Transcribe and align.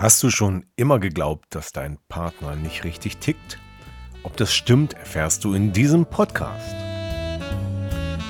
Hast 0.00 0.22
du 0.22 0.30
schon 0.30 0.64
immer 0.76 1.00
geglaubt, 1.00 1.46
dass 1.50 1.72
dein 1.72 1.98
Partner 2.08 2.54
nicht 2.54 2.84
richtig 2.84 3.16
tickt? 3.16 3.58
Ob 4.22 4.36
das 4.36 4.54
stimmt, 4.54 4.94
erfährst 4.94 5.42
du 5.42 5.54
in 5.54 5.72
diesem 5.72 6.06
Podcast. 6.06 6.76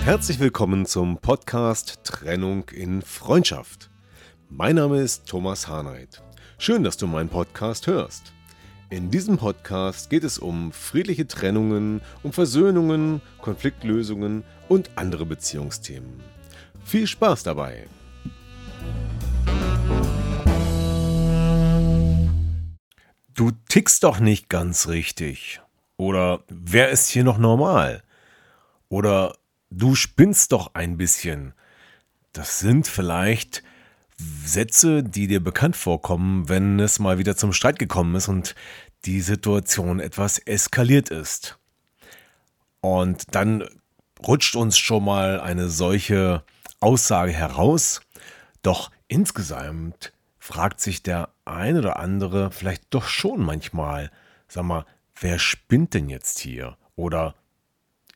Herzlich 0.02 0.40
willkommen 0.40 0.86
zum 0.86 1.18
Podcast 1.18 2.04
Trennung 2.04 2.70
in 2.70 3.02
Freundschaft. 3.02 3.90
Mein 4.48 4.76
Name 4.76 5.02
ist 5.02 5.28
Thomas 5.28 5.68
Harnight. 5.68 6.22
Schön, 6.56 6.84
dass 6.84 6.96
du 6.96 7.06
meinen 7.06 7.28
Podcast 7.28 7.86
hörst. 7.86 8.32
In 8.88 9.10
diesem 9.10 9.36
Podcast 9.36 10.08
geht 10.08 10.24
es 10.24 10.38
um 10.38 10.72
friedliche 10.72 11.26
Trennungen, 11.26 12.00
um 12.22 12.32
Versöhnungen, 12.32 13.20
Konfliktlösungen 13.42 14.42
und 14.70 14.88
andere 14.96 15.26
Beziehungsthemen. 15.26 16.22
Viel 16.82 17.06
Spaß 17.06 17.42
dabei! 17.42 17.88
Du 23.38 23.52
tickst 23.68 24.02
doch 24.02 24.18
nicht 24.18 24.48
ganz 24.48 24.88
richtig. 24.88 25.60
Oder 25.96 26.42
wer 26.48 26.88
ist 26.88 27.08
hier 27.08 27.22
noch 27.22 27.38
normal? 27.38 28.02
Oder 28.88 29.36
du 29.70 29.94
spinnst 29.94 30.50
doch 30.50 30.74
ein 30.74 30.96
bisschen. 30.96 31.54
Das 32.32 32.58
sind 32.58 32.88
vielleicht 32.88 33.62
Sätze, 34.16 35.04
die 35.04 35.28
dir 35.28 35.38
bekannt 35.38 35.76
vorkommen, 35.76 36.48
wenn 36.48 36.80
es 36.80 36.98
mal 36.98 37.18
wieder 37.18 37.36
zum 37.36 37.52
Streit 37.52 37.78
gekommen 37.78 38.16
ist 38.16 38.26
und 38.26 38.56
die 39.04 39.20
Situation 39.20 40.00
etwas 40.00 40.40
eskaliert 40.40 41.10
ist. 41.10 41.60
Und 42.80 43.36
dann 43.36 43.68
rutscht 44.26 44.56
uns 44.56 44.76
schon 44.78 45.04
mal 45.04 45.40
eine 45.40 45.68
solche 45.68 46.42
Aussage 46.80 47.30
heraus. 47.30 48.00
Doch 48.62 48.90
insgesamt 49.06 50.12
fragt 50.40 50.80
sich 50.80 51.04
der 51.04 51.28
ein 51.48 51.76
oder 51.76 51.98
andere 51.98 52.50
vielleicht 52.50 52.84
doch 52.90 53.06
schon 53.06 53.40
manchmal, 53.40 54.10
sag 54.48 54.64
mal, 54.64 54.86
wer 55.20 55.38
spinnt 55.38 55.94
denn 55.94 56.08
jetzt 56.08 56.38
hier? 56.38 56.76
Oder 56.96 57.34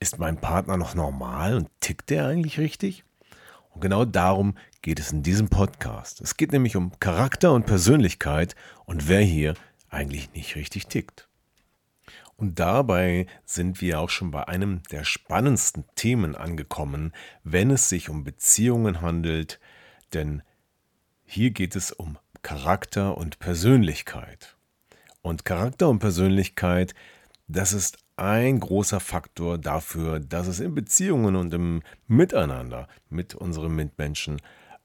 ist 0.01 0.19
mein 0.19 0.41
Partner 0.41 0.77
noch 0.77 0.95
normal 0.95 1.55
und 1.57 1.69
tickt 1.81 2.11
der 2.11 2.27
eigentlich 2.27 2.59
richtig? 2.59 3.05
Und 3.71 3.81
genau 3.81 4.05
darum 4.05 4.55
geht 4.83 5.01
es 5.01 5.13
in 5.13 5.23
diesem 5.23 5.49
Podcast. 5.49 6.21
Es 6.21 6.37
geht 6.37 6.53
nämlich 6.53 6.77
um 6.77 6.99
Charakter 6.99 7.53
und 7.53 7.67
Persönlichkeit 7.67 8.55
und 8.85 9.09
wer 9.09 9.21
hier 9.21 9.55
eigentlich 9.89 10.33
nicht 10.33 10.57
richtig 10.57 10.87
tickt. 10.87 11.29
Und 12.37 12.59
dabei 12.59 13.27
sind 13.45 13.81
wir 13.81 14.01
auch 14.01 14.11
schon 14.11 14.33
bei 14.33 14.49
einem 14.49 14.83
der 14.91 15.05
spannendsten 15.05 15.85
Themen 15.95 16.35
angekommen, 16.35 17.13
wenn 17.45 17.71
es 17.71 17.89
sich 17.89 18.09
um 18.09 18.25
Beziehungen 18.25 19.01
handelt, 19.01 19.61
denn 20.13 20.43
hier 21.25 21.53
geht 21.53 21.77
es 21.77 21.93
um 21.93 22.19
Charakter 22.43 23.17
und 23.17 23.39
Persönlichkeit. 23.39 24.57
Und 25.23 25.45
Charakter 25.45 25.89
und 25.89 26.01
Persönlichkeit, 26.01 26.95
das 27.49 27.73
ist 27.73 27.99
ein 28.17 28.61
großer 28.61 29.01
Faktor 29.01 29.59
dafür, 29.59 30.21
dass 30.21 30.47
es 30.47 30.61
in 30.61 30.75
Beziehungen 30.75 31.37
und 31.37 31.55
im 31.55 31.83
Miteinander 32.07 32.89
mit 33.09 33.35
unseren 33.35 33.75
Mitmenschen 33.75 34.41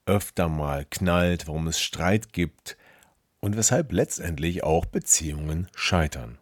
öfter 0.06 0.48
mal 0.48 0.86
knallt, 0.88 1.46
warum 1.46 1.66
es 1.66 1.80
Streit 1.80 2.32
gibt 2.32 2.76
und 3.40 3.56
weshalb 3.56 3.92
letztendlich 3.92 4.64
auch 4.64 4.86
Beziehungen 4.86 5.68
scheitern. 5.74 6.38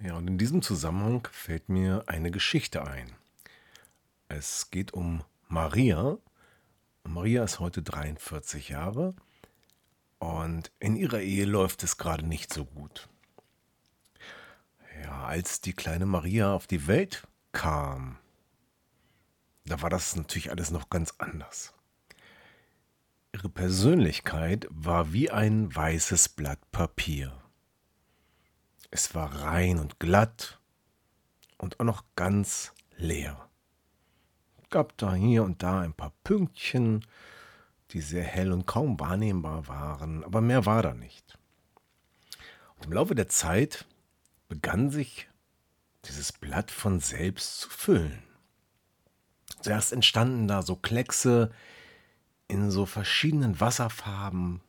Ja, 0.00 0.14
und 0.16 0.28
in 0.28 0.38
diesem 0.38 0.62
Zusammenhang 0.62 1.28
fällt 1.30 1.68
mir 1.68 2.04
eine 2.06 2.30
Geschichte 2.30 2.84
ein. 2.84 3.12
Es 4.28 4.70
geht 4.70 4.92
um 4.92 5.22
Maria, 5.48 6.18
Maria 7.04 7.44
ist 7.44 7.60
heute 7.60 7.82
43 7.82 8.70
Jahre 8.70 9.14
und 10.18 10.70
in 10.78 10.96
ihrer 10.96 11.20
Ehe 11.20 11.44
läuft 11.44 11.82
es 11.82 11.98
gerade 11.98 12.24
nicht 12.24 12.52
so 12.52 12.64
gut. 12.64 13.08
Ja, 15.02 15.24
als 15.24 15.60
die 15.60 15.72
kleine 15.72 16.06
Maria 16.06 16.54
auf 16.54 16.66
die 16.66 16.86
Welt 16.86 17.26
kam, 17.52 18.18
da 19.64 19.82
war 19.82 19.90
das 19.90 20.16
natürlich 20.16 20.50
alles 20.50 20.70
noch 20.70 20.90
ganz 20.90 21.14
anders. 21.18 21.74
Ihre 23.32 23.48
Persönlichkeit 23.48 24.66
war 24.70 25.12
wie 25.12 25.30
ein 25.30 25.74
weißes 25.74 26.28
Blatt 26.30 26.70
Papier. 26.70 27.40
Es 28.90 29.14
war 29.14 29.42
rein 29.42 29.78
und 29.78 29.98
glatt 29.98 30.60
und 31.58 31.80
auch 31.80 31.84
noch 31.84 32.04
ganz 32.14 32.72
leer 32.96 33.48
gab 34.72 34.98
da 34.98 35.14
hier 35.14 35.44
und 35.44 35.62
da 35.62 35.80
ein 35.80 35.94
paar 35.94 36.12
Pünktchen, 36.24 37.06
die 37.92 38.00
sehr 38.00 38.24
hell 38.24 38.50
und 38.52 38.66
kaum 38.66 38.98
wahrnehmbar 38.98 39.68
waren, 39.68 40.24
aber 40.24 40.40
mehr 40.40 40.66
war 40.66 40.82
da 40.82 40.94
nicht. 40.94 41.38
Und 42.76 42.86
im 42.86 42.92
Laufe 42.92 43.14
der 43.14 43.28
Zeit 43.28 43.86
begann 44.48 44.90
sich 44.90 45.28
dieses 46.06 46.32
Blatt 46.32 46.70
von 46.70 46.98
selbst 46.98 47.60
zu 47.60 47.70
füllen. 47.70 48.22
Zuerst 49.60 49.92
entstanden 49.92 50.48
da 50.48 50.62
so 50.62 50.74
Kleckse 50.74 51.52
in 52.48 52.70
so 52.70 52.84
verschiedenen 52.84 53.60
Wasserfarben, 53.60 54.60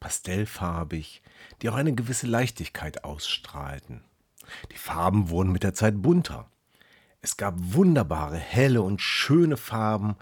pastellfarbig, 0.00 1.22
die 1.60 1.68
auch 1.68 1.74
eine 1.74 1.94
gewisse 1.94 2.26
Leichtigkeit 2.26 3.04
ausstrahlten. 3.04 4.02
Die 4.72 4.78
Farben 4.78 5.28
wurden 5.28 5.52
mit 5.52 5.62
der 5.62 5.74
Zeit 5.74 6.00
bunter. 6.00 6.50
Es 7.20 7.36
gab 7.36 7.54
wunderbare, 7.58 8.36
helle 8.36 8.82
und 8.82 9.00
schöne 9.00 9.56
Farben, 9.56 10.16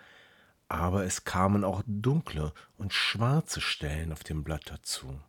aber 0.69 1.05
es 1.05 1.25
kamen 1.25 1.65
auch 1.65 1.83
dunkle 1.87 2.53
und 2.77 2.93
schwarze 2.93 3.61
Stellen 3.61 4.13
auf 4.13 4.25
dem 4.25 4.43
Blatt 4.43 4.63
dazu. 4.67 5.21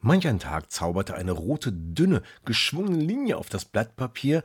Manch 0.00 0.26
ein 0.26 0.40
Tag 0.40 0.72
zauberte 0.72 1.14
eine 1.14 1.32
rote, 1.32 1.72
dünne, 1.72 2.22
geschwungene 2.44 3.02
Linie 3.02 3.36
auf 3.36 3.48
das 3.48 3.64
Blatt 3.64 3.94
Papier, 3.96 4.42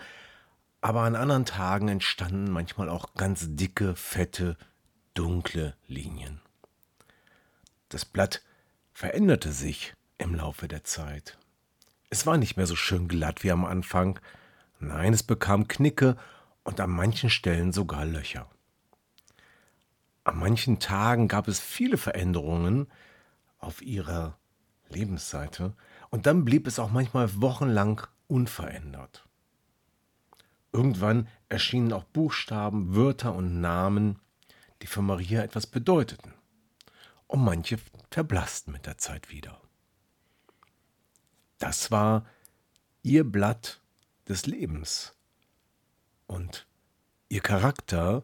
aber 0.82 1.02
an 1.02 1.16
anderen 1.16 1.46
Tagen 1.46 1.88
entstanden 1.88 2.52
manchmal 2.52 2.90
auch 2.90 3.14
ganz 3.16 3.48
dicke, 3.56 3.96
fette, 3.96 4.58
dunkle 5.14 5.76
Linien. 5.88 6.42
Das 7.90 8.06
Blatt 8.06 8.44
veränderte 8.94 9.52
sich 9.52 9.94
im 10.18 10.36
Laufe 10.36 10.68
der 10.68 10.84
Zeit. 10.84 11.38
Es 12.10 12.26
war 12.26 12.38
nicht 12.38 12.58
mehr 12.58 12.68
so 12.68 12.76
schön 12.76 13.08
glatt 13.08 13.44
wie 13.44 13.52
am 13.52 13.66
Anfang, 13.66 14.20
Nein, 14.80 15.14
es 15.14 15.24
bekam 15.24 15.68
Knicke 15.68 16.18
und 16.64 16.80
an 16.80 16.92
manchen 16.92 17.30
Stellen 17.30 17.74
sogar 17.74 18.06
Löcher. 18.06 18.50
An 20.24 20.38
manchen 20.38 20.80
Tagen 20.80 21.28
gab 21.28 21.48
es 21.48 21.60
viele 21.60 21.98
Veränderungen 21.98 22.88
auf 23.60 23.82
ihrer 23.82 24.38
Lebensseite 24.90 25.74
und 26.10 26.26
dann 26.26 26.46
blieb 26.46 26.68
es 26.68 26.80
auch 26.80 26.92
manchmal 26.92 27.42
wochenlang 27.42 28.06
unverändert. 28.28 29.26
Irgendwann 30.72 31.28
erschienen 31.50 31.94
auch 31.94 32.04
Buchstaben, 32.04 32.96
Wörter 32.96 33.34
und 33.34 33.62
Namen, 33.62 34.20
die 34.82 34.88
für 34.88 35.02
Maria 35.02 35.42
etwas 35.42 35.66
bedeuteten. 35.66 36.34
Und 37.26 37.44
manche 37.44 37.80
verblassten 38.12 38.74
mit 38.74 38.86
der 38.86 38.98
Zeit 38.98 39.32
wieder. 39.32 39.60
Das 41.58 41.92
war 41.92 42.26
ihr 43.02 43.24
Blatt 43.24 43.82
des 44.28 44.46
Lebens. 44.46 45.16
Und 46.28 46.68
ihr 47.30 47.42
Charakter 47.42 48.24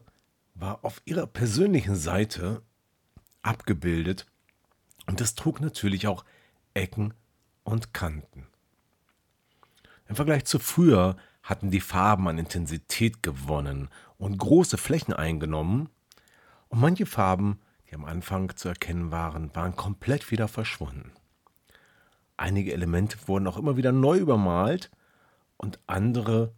war 0.54 0.84
auf 0.84 1.02
ihrer 1.04 1.26
persönlichen 1.26 1.96
Seite 1.96 2.62
abgebildet 3.42 4.26
und 5.06 5.20
es 5.20 5.34
trug 5.34 5.60
natürlich 5.60 6.06
auch 6.06 6.24
Ecken 6.74 7.14
und 7.62 7.92
Kanten. 7.92 8.46
Im 10.08 10.16
Vergleich 10.16 10.44
zu 10.44 10.58
früher 10.58 11.16
hatten 11.42 11.70
die 11.70 11.80
Farben 11.80 12.28
an 12.28 12.38
Intensität 12.38 13.22
gewonnen 13.22 13.88
und 14.18 14.38
große 14.38 14.78
Flächen 14.78 15.12
eingenommen, 15.12 15.88
und 16.68 16.80
manche 16.80 17.06
Farben, 17.06 17.60
die 17.88 17.94
am 17.94 18.04
Anfang 18.04 18.56
zu 18.56 18.68
erkennen 18.68 19.12
waren, 19.12 19.54
waren 19.54 19.76
komplett 19.76 20.32
wieder 20.32 20.48
verschwunden. 20.48 21.12
Einige 22.36 22.72
Elemente 22.72 23.16
wurden 23.26 23.46
auch 23.46 23.56
immer 23.56 23.76
wieder 23.76 23.92
neu 23.92 24.18
übermalt 24.18 24.90
und 25.56 25.78
andere 25.86 26.54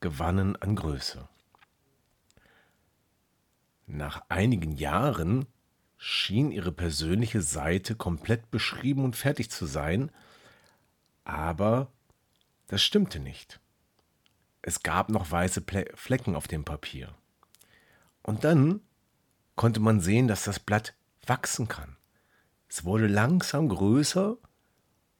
gewannen 0.00 0.56
an 0.56 0.76
Größe. 0.76 1.28
Nach 3.86 4.22
einigen 4.28 4.72
Jahren 4.72 5.46
schien 5.96 6.50
ihre 6.50 6.72
persönliche 6.72 7.42
Seite 7.42 7.94
komplett 7.94 8.50
beschrieben 8.50 9.04
und 9.04 9.16
fertig 9.16 9.50
zu 9.50 9.66
sein, 9.66 10.10
aber 11.24 11.92
das 12.68 12.82
stimmte 12.82 13.20
nicht. 13.20 13.60
Es 14.62 14.82
gab 14.82 15.10
noch 15.10 15.30
weiße 15.30 15.64
Flecken 15.94 16.36
auf 16.36 16.48
dem 16.48 16.64
Papier. 16.64 17.14
Und 18.22 18.44
dann 18.44 18.80
konnte 19.56 19.80
man 19.80 20.00
sehen, 20.00 20.28
dass 20.28 20.44
das 20.44 20.60
Blatt 20.60 20.94
wachsen 21.26 21.68
kann. 21.68 21.96
Es 22.68 22.84
wurde 22.84 23.06
langsam 23.06 23.68
größer 23.68 24.36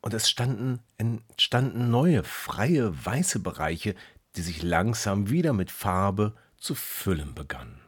und 0.01 0.15
es 0.15 0.31
standen, 0.31 0.81
entstanden 0.99 1.91
neue, 1.91 2.25
freie, 2.25 3.05
weiße 3.05 3.41
Bereiche, 3.41 3.95
die 4.37 4.43
sich 4.43 4.63
langsam 4.63 5.31
wieder 5.31 5.53
mit 5.53 5.71
Farbe 5.71 6.35
zu 6.57 6.75
füllen 6.75 7.35
begannen. 7.35 7.81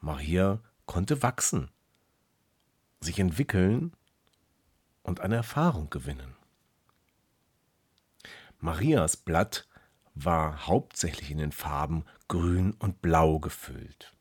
Maria 0.00 0.60
konnte 0.86 1.22
wachsen, 1.22 1.70
sich 3.00 3.18
entwickeln 3.18 3.92
und 5.02 5.20
eine 5.20 5.36
Erfahrung 5.36 5.90
gewinnen. 5.90 6.34
Marias 8.60 9.16
Blatt 9.16 9.68
war 10.14 10.66
hauptsächlich 10.66 11.30
in 11.30 11.38
den 11.38 11.52
Farben 11.52 12.04
grün 12.26 12.72
und 12.72 13.00
blau 13.00 13.38
gefüllt. 13.38 14.12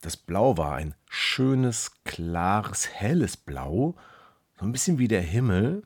Das 0.00 0.16
Blau 0.16 0.56
war 0.56 0.74
ein 0.74 0.94
schönes, 1.08 2.02
klares, 2.04 2.88
helles 2.88 3.36
Blau, 3.36 3.96
so 4.58 4.66
ein 4.66 4.72
bisschen 4.72 4.98
wie 4.98 5.08
der 5.08 5.22
Himmel, 5.22 5.82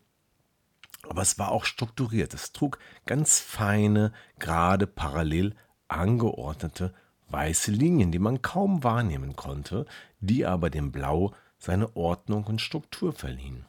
aber 1.08 1.22
es 1.22 1.38
war 1.38 1.50
auch 1.50 1.64
strukturiert. 1.64 2.32
Es 2.34 2.52
trug 2.52 2.78
ganz 3.06 3.38
feine, 3.40 4.12
gerade 4.38 4.86
parallel 4.86 5.54
angeordnete 5.88 6.94
weiße 7.28 7.70
Linien, 7.70 8.12
die 8.12 8.18
man 8.18 8.42
kaum 8.42 8.84
wahrnehmen 8.84 9.36
konnte, 9.36 9.86
die 10.20 10.46
aber 10.46 10.70
dem 10.70 10.92
Blau 10.92 11.34
seine 11.58 11.96
Ordnung 11.96 12.44
und 12.44 12.60
Struktur 12.60 13.12
verliehen. 13.12 13.64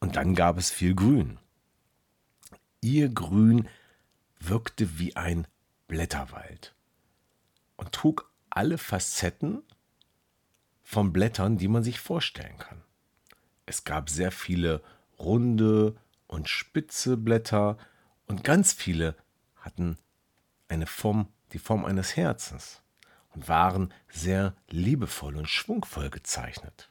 Und 0.00 0.16
dann 0.16 0.34
gab 0.34 0.58
es 0.58 0.70
viel 0.70 0.94
Grün. 0.94 1.38
Ihr 2.80 3.08
Grün 3.08 3.68
wirkte 4.38 4.98
wie 4.98 5.16
ein 5.16 5.46
Blätterwald 5.88 6.74
und 7.76 7.92
trug 7.92 8.30
alle 8.50 8.78
Facetten 8.78 9.62
von 10.82 11.12
Blättern, 11.12 11.56
die 11.58 11.68
man 11.68 11.82
sich 11.82 11.98
vorstellen 11.98 12.58
kann. 12.58 12.83
Es 13.66 13.84
gab 13.84 14.10
sehr 14.10 14.30
viele 14.30 14.82
runde 15.18 15.96
und 16.26 16.48
spitze 16.48 17.16
Blätter 17.16 17.78
und 18.26 18.44
ganz 18.44 18.72
viele 18.72 19.16
hatten 19.56 19.98
eine 20.68 20.86
Form, 20.86 21.28
die 21.52 21.58
Form 21.58 21.84
eines 21.84 22.16
Herzens 22.16 22.82
und 23.34 23.48
waren 23.48 23.92
sehr 24.08 24.54
liebevoll 24.68 25.36
und 25.36 25.48
schwungvoll 25.48 26.10
gezeichnet. 26.10 26.90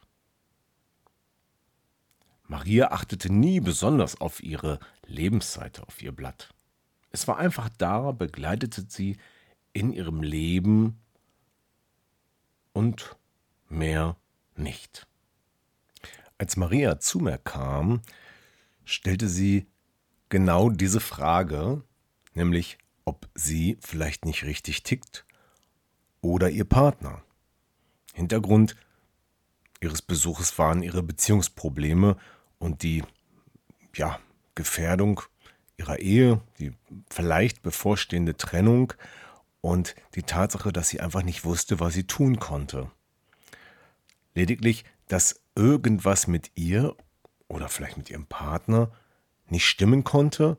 Maria 2.46 2.92
achtete 2.92 3.32
nie 3.32 3.60
besonders 3.60 4.20
auf 4.20 4.44
ihre 4.44 4.80
Lebensseite, 5.06 5.88
auf 5.88 6.02
ihr 6.02 6.12
Blatt. 6.12 6.54
Es 7.12 7.28
war 7.28 7.38
einfach 7.38 7.70
da, 7.78 8.12
begleitete 8.12 8.86
sie 8.88 9.18
in 9.72 9.94
ihrem 9.94 10.22
Leben 10.22 11.00
und 12.74 13.16
mehr 13.70 14.18
nicht. 14.56 15.08
Als 16.38 16.58
Maria 16.58 17.00
zu 17.00 17.20
mir 17.20 17.38
kam, 17.38 18.02
stellte 18.86 19.30
sie 19.30 19.68
genau 20.30 20.70
diese 20.70 21.00
Frage, 21.00 21.84
nämlich 22.34 22.78
ob 23.06 23.30
sie 23.36 23.78
vielleicht 23.82 24.26
nicht 24.26 24.44
richtig 24.44 24.84
tickt 24.84 25.26
oder 26.22 26.50
ihr 26.50 26.66
Partner. 26.66 27.22
Hintergrund 28.14 28.76
ihres 29.82 30.02
Besuches 30.02 30.58
waren 30.58 30.82
ihre 30.82 31.04
Beziehungsprobleme 31.04 32.18
und 32.58 32.84
die 32.84 33.04
ja, 33.96 34.20
Gefährdung 34.56 35.22
ihrer 35.78 36.00
Ehe, 36.00 36.42
die 36.60 36.74
vielleicht 37.10 37.62
bevorstehende 37.62 38.38
Trennung 38.38 38.94
und 39.62 39.96
die 40.16 40.24
Tatsache, 40.24 40.72
dass 40.72 40.90
sie 40.90 41.02
einfach 41.02 41.24
nicht 41.24 41.46
wusste, 41.46 41.80
was 41.80 41.94
sie 41.94 42.06
tun 42.06 42.40
konnte. 42.40 42.90
Lediglich, 44.36 44.86
dass 45.08 45.43
irgendwas 45.56 46.28
mit 46.28 46.52
ihr 46.56 46.96
oder 47.48 47.70
vielleicht 47.70 47.98
mit 47.98 48.10
ihrem 48.10 48.26
Partner 48.26 48.92
nicht 49.48 49.66
stimmen 49.66 50.04
konnte, 50.04 50.58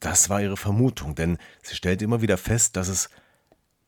das 0.00 0.30
war 0.30 0.40
ihre 0.40 0.56
Vermutung, 0.56 1.14
denn 1.14 1.38
sie 1.62 1.74
stellte 1.74 2.04
immer 2.04 2.22
wieder 2.22 2.38
fest, 2.38 2.76
dass 2.76 2.88
es 2.88 3.10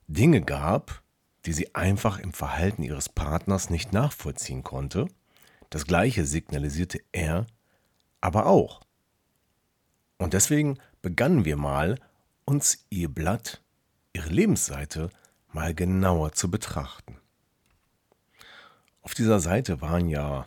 Dinge 0.08 0.42
gab, 0.42 1.02
die 1.46 1.52
sie 1.52 1.74
einfach 1.74 2.18
im 2.18 2.32
Verhalten 2.32 2.82
ihres 2.82 3.08
Partners 3.08 3.70
nicht 3.70 3.92
nachvollziehen 3.92 4.62
konnte. 4.62 5.06
Das 5.70 5.86
gleiche 5.86 6.26
signalisierte 6.26 7.00
er 7.12 7.46
aber 8.20 8.46
auch. 8.46 8.80
Und 10.18 10.34
deswegen 10.34 10.78
begannen 11.00 11.44
wir 11.44 11.56
mal, 11.56 11.96
uns 12.44 12.84
ihr 12.90 13.08
Blatt 13.08 13.62
ihre 14.12 14.28
Lebensseite 14.28 15.10
mal 15.52 15.74
genauer 15.74 16.32
zu 16.32 16.50
betrachten. 16.50 17.19
Auf 19.02 19.14
dieser 19.14 19.40
Seite 19.40 19.80
waren 19.80 20.08
ja 20.08 20.46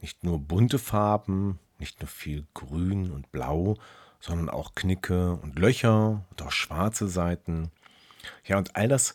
nicht 0.00 0.24
nur 0.24 0.38
bunte 0.38 0.78
Farben, 0.78 1.58
nicht 1.78 2.00
nur 2.00 2.08
viel 2.08 2.46
Grün 2.54 3.10
und 3.10 3.30
Blau, 3.30 3.76
sondern 4.20 4.48
auch 4.48 4.74
Knicke 4.74 5.34
und 5.34 5.58
Löcher 5.58 6.24
und 6.30 6.42
auch 6.42 6.50
schwarze 6.50 7.08
Seiten. 7.08 7.70
Ja, 8.44 8.58
und 8.58 8.74
all 8.74 8.88
das, 8.88 9.14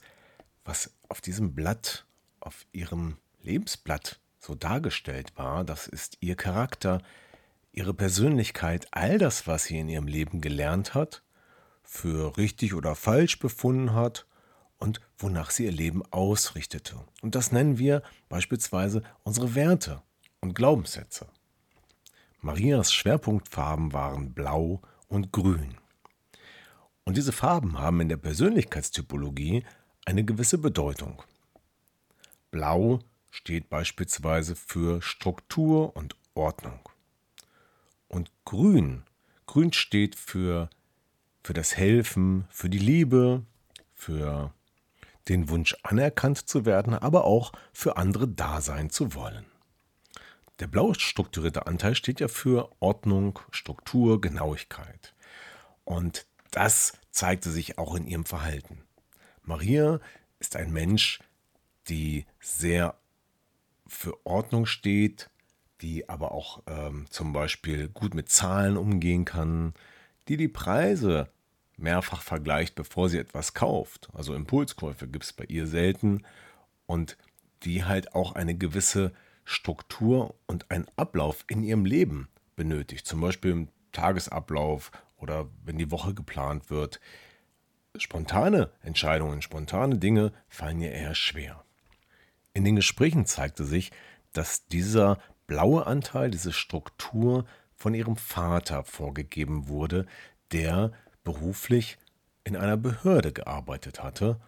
was 0.63 0.93
auf 1.09 1.19
diesem 1.19 1.55
Blatt, 1.55 2.05
auf 2.39 2.65
ihrem 2.71 3.17
Lebensblatt 3.41 4.19
so 4.39 4.55
dargestellt 4.55 5.33
war, 5.35 5.63
das 5.63 5.87
ist 5.87 6.17
ihr 6.21 6.35
Charakter, 6.35 7.01
ihre 7.71 7.93
Persönlichkeit, 7.93 8.87
all 8.91 9.17
das, 9.17 9.47
was 9.47 9.65
sie 9.65 9.79
in 9.79 9.89
ihrem 9.89 10.07
Leben 10.07 10.41
gelernt 10.41 10.93
hat, 10.93 11.23
für 11.83 12.37
richtig 12.37 12.75
oder 12.75 12.95
falsch 12.95 13.39
befunden 13.39 13.93
hat 13.93 14.25
und 14.83 14.99
wonach 15.17 15.49
sie 15.49 15.63
ihr 15.63 15.71
Leben 15.71 16.03
ausrichtete. 16.11 16.97
Und 17.21 17.35
das 17.35 17.53
nennen 17.53 17.77
wir 17.77 18.03
beispielsweise 18.27 19.01
unsere 19.23 19.55
Werte 19.55 20.01
und 20.41 20.55
Glaubenssätze. 20.55 21.27
Marias 22.41 22.91
Schwerpunktfarben 22.91 23.93
waren 23.93 24.33
blau 24.33 24.81
und 25.07 25.31
grün. 25.31 25.77
Und 27.05 27.15
diese 27.15 27.31
Farben 27.31 27.79
haben 27.79 28.01
in 28.01 28.09
der 28.09 28.17
Persönlichkeitstypologie 28.17 29.63
eine 30.03 30.25
gewisse 30.25 30.57
Bedeutung. 30.57 31.23
Blau 32.51 32.99
steht 33.31 33.69
beispielsweise 33.69 34.53
für 34.53 35.01
Struktur 35.01 35.95
und 35.95 36.17
Ordnung. 36.33 36.81
Und 38.09 38.29
grün, 38.43 39.03
grün 39.45 39.71
steht 39.71 40.15
für 40.15 40.69
für 41.41 41.53
das 41.53 41.75
Helfen, 41.75 42.45
für 42.49 42.69
die 42.69 42.79
Liebe, 42.79 43.45
für 43.93 44.53
den 45.29 45.49
Wunsch 45.49 45.75
anerkannt 45.83 46.49
zu 46.49 46.65
werden, 46.65 46.93
aber 46.93 47.25
auch 47.25 47.51
für 47.71 47.97
andere 47.97 48.27
da 48.27 48.61
sein 48.61 48.89
zu 48.89 49.13
wollen. 49.13 49.45
Der 50.59 50.67
blau 50.67 50.93
strukturierte 50.93 51.65
Anteil 51.65 51.95
steht 51.95 52.19
ja 52.19 52.27
für 52.27 52.69
Ordnung, 52.79 53.39
Struktur, 53.51 54.21
Genauigkeit. 54.21 55.13
Und 55.83 56.25
das 56.51 56.93
zeigte 57.11 57.49
sich 57.49 57.77
auch 57.77 57.95
in 57.95 58.05
ihrem 58.05 58.25
Verhalten. 58.25 58.83
Maria 59.41 59.99
ist 60.39 60.55
ein 60.55 60.71
Mensch, 60.71 61.19
die 61.87 62.25
sehr 62.39 62.95
für 63.87 64.25
Ordnung 64.25 64.65
steht, 64.65 65.29
die 65.81 66.07
aber 66.07 66.31
auch 66.31 66.63
ähm, 66.67 67.05
zum 67.09 67.33
Beispiel 67.33 67.89
gut 67.89 68.13
mit 68.13 68.29
Zahlen 68.29 68.77
umgehen 68.77 69.25
kann, 69.25 69.73
die 70.27 70.37
die 70.37 70.47
Preise 70.47 71.29
mehrfach 71.83 72.21
vergleicht, 72.21 72.75
bevor 72.75 73.09
sie 73.09 73.19
etwas 73.19 73.53
kauft. 73.53 74.09
Also 74.13 74.33
Impulskäufe 74.33 75.07
gibt 75.07 75.25
es 75.25 75.33
bei 75.33 75.43
ihr 75.45 75.67
selten 75.67 76.23
und 76.85 77.17
die 77.63 77.85
halt 77.85 78.15
auch 78.15 78.33
eine 78.33 78.55
gewisse 78.55 79.13
Struktur 79.45 80.35
und 80.47 80.71
einen 80.71 80.87
Ablauf 80.95 81.45
in 81.47 81.63
ihrem 81.63 81.85
Leben 81.85 82.29
benötigt. 82.55 83.05
Zum 83.05 83.21
Beispiel 83.21 83.51
im 83.51 83.67
Tagesablauf 83.91 84.91
oder 85.17 85.47
wenn 85.63 85.77
die 85.77 85.91
Woche 85.91 86.13
geplant 86.13 86.69
wird. 86.69 86.99
Spontane 87.97 88.71
Entscheidungen, 88.81 89.41
spontane 89.41 89.97
Dinge 89.97 90.33
fallen 90.47 90.81
ihr 90.81 90.91
eher 90.91 91.15
schwer. 91.15 91.63
In 92.53 92.63
den 92.65 92.75
Gesprächen 92.75 93.25
zeigte 93.25 93.65
sich, 93.65 93.91
dass 94.31 94.67
dieser 94.67 95.19
blaue 95.47 95.85
Anteil, 95.85 96.31
diese 96.31 96.53
Struktur 96.53 97.45
von 97.75 97.93
ihrem 97.93 98.15
Vater 98.15 98.83
vorgegeben 98.83 99.67
wurde, 99.67 100.05
der 100.51 100.91
beruflich 101.23 101.97
in 102.43 102.55
einer 102.55 102.77
Behörde 102.77 103.31
gearbeitet 103.31 104.03
hatte 104.03 104.39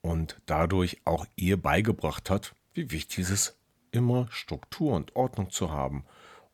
und 0.00 0.40
dadurch 0.46 1.00
auch 1.04 1.26
ihr 1.36 1.60
beigebracht 1.60 2.30
hat, 2.30 2.54
wie 2.74 2.90
wichtig 2.90 3.20
es 3.20 3.30
ist, 3.30 3.56
immer 3.90 4.26
Struktur 4.30 4.94
und 4.94 5.14
Ordnung 5.16 5.50
zu 5.50 5.70
haben 5.70 6.04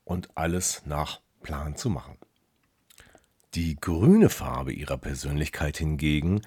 und 0.04 0.36
alles 0.36 0.82
nach 0.84 1.20
Plan 1.42 1.76
zu 1.76 1.88
machen. 1.88 2.16
Die 3.54 3.76
grüne 3.76 4.28
Farbe 4.28 4.72
ihrer 4.72 4.98
Persönlichkeit 4.98 5.78
hingegen 5.78 6.42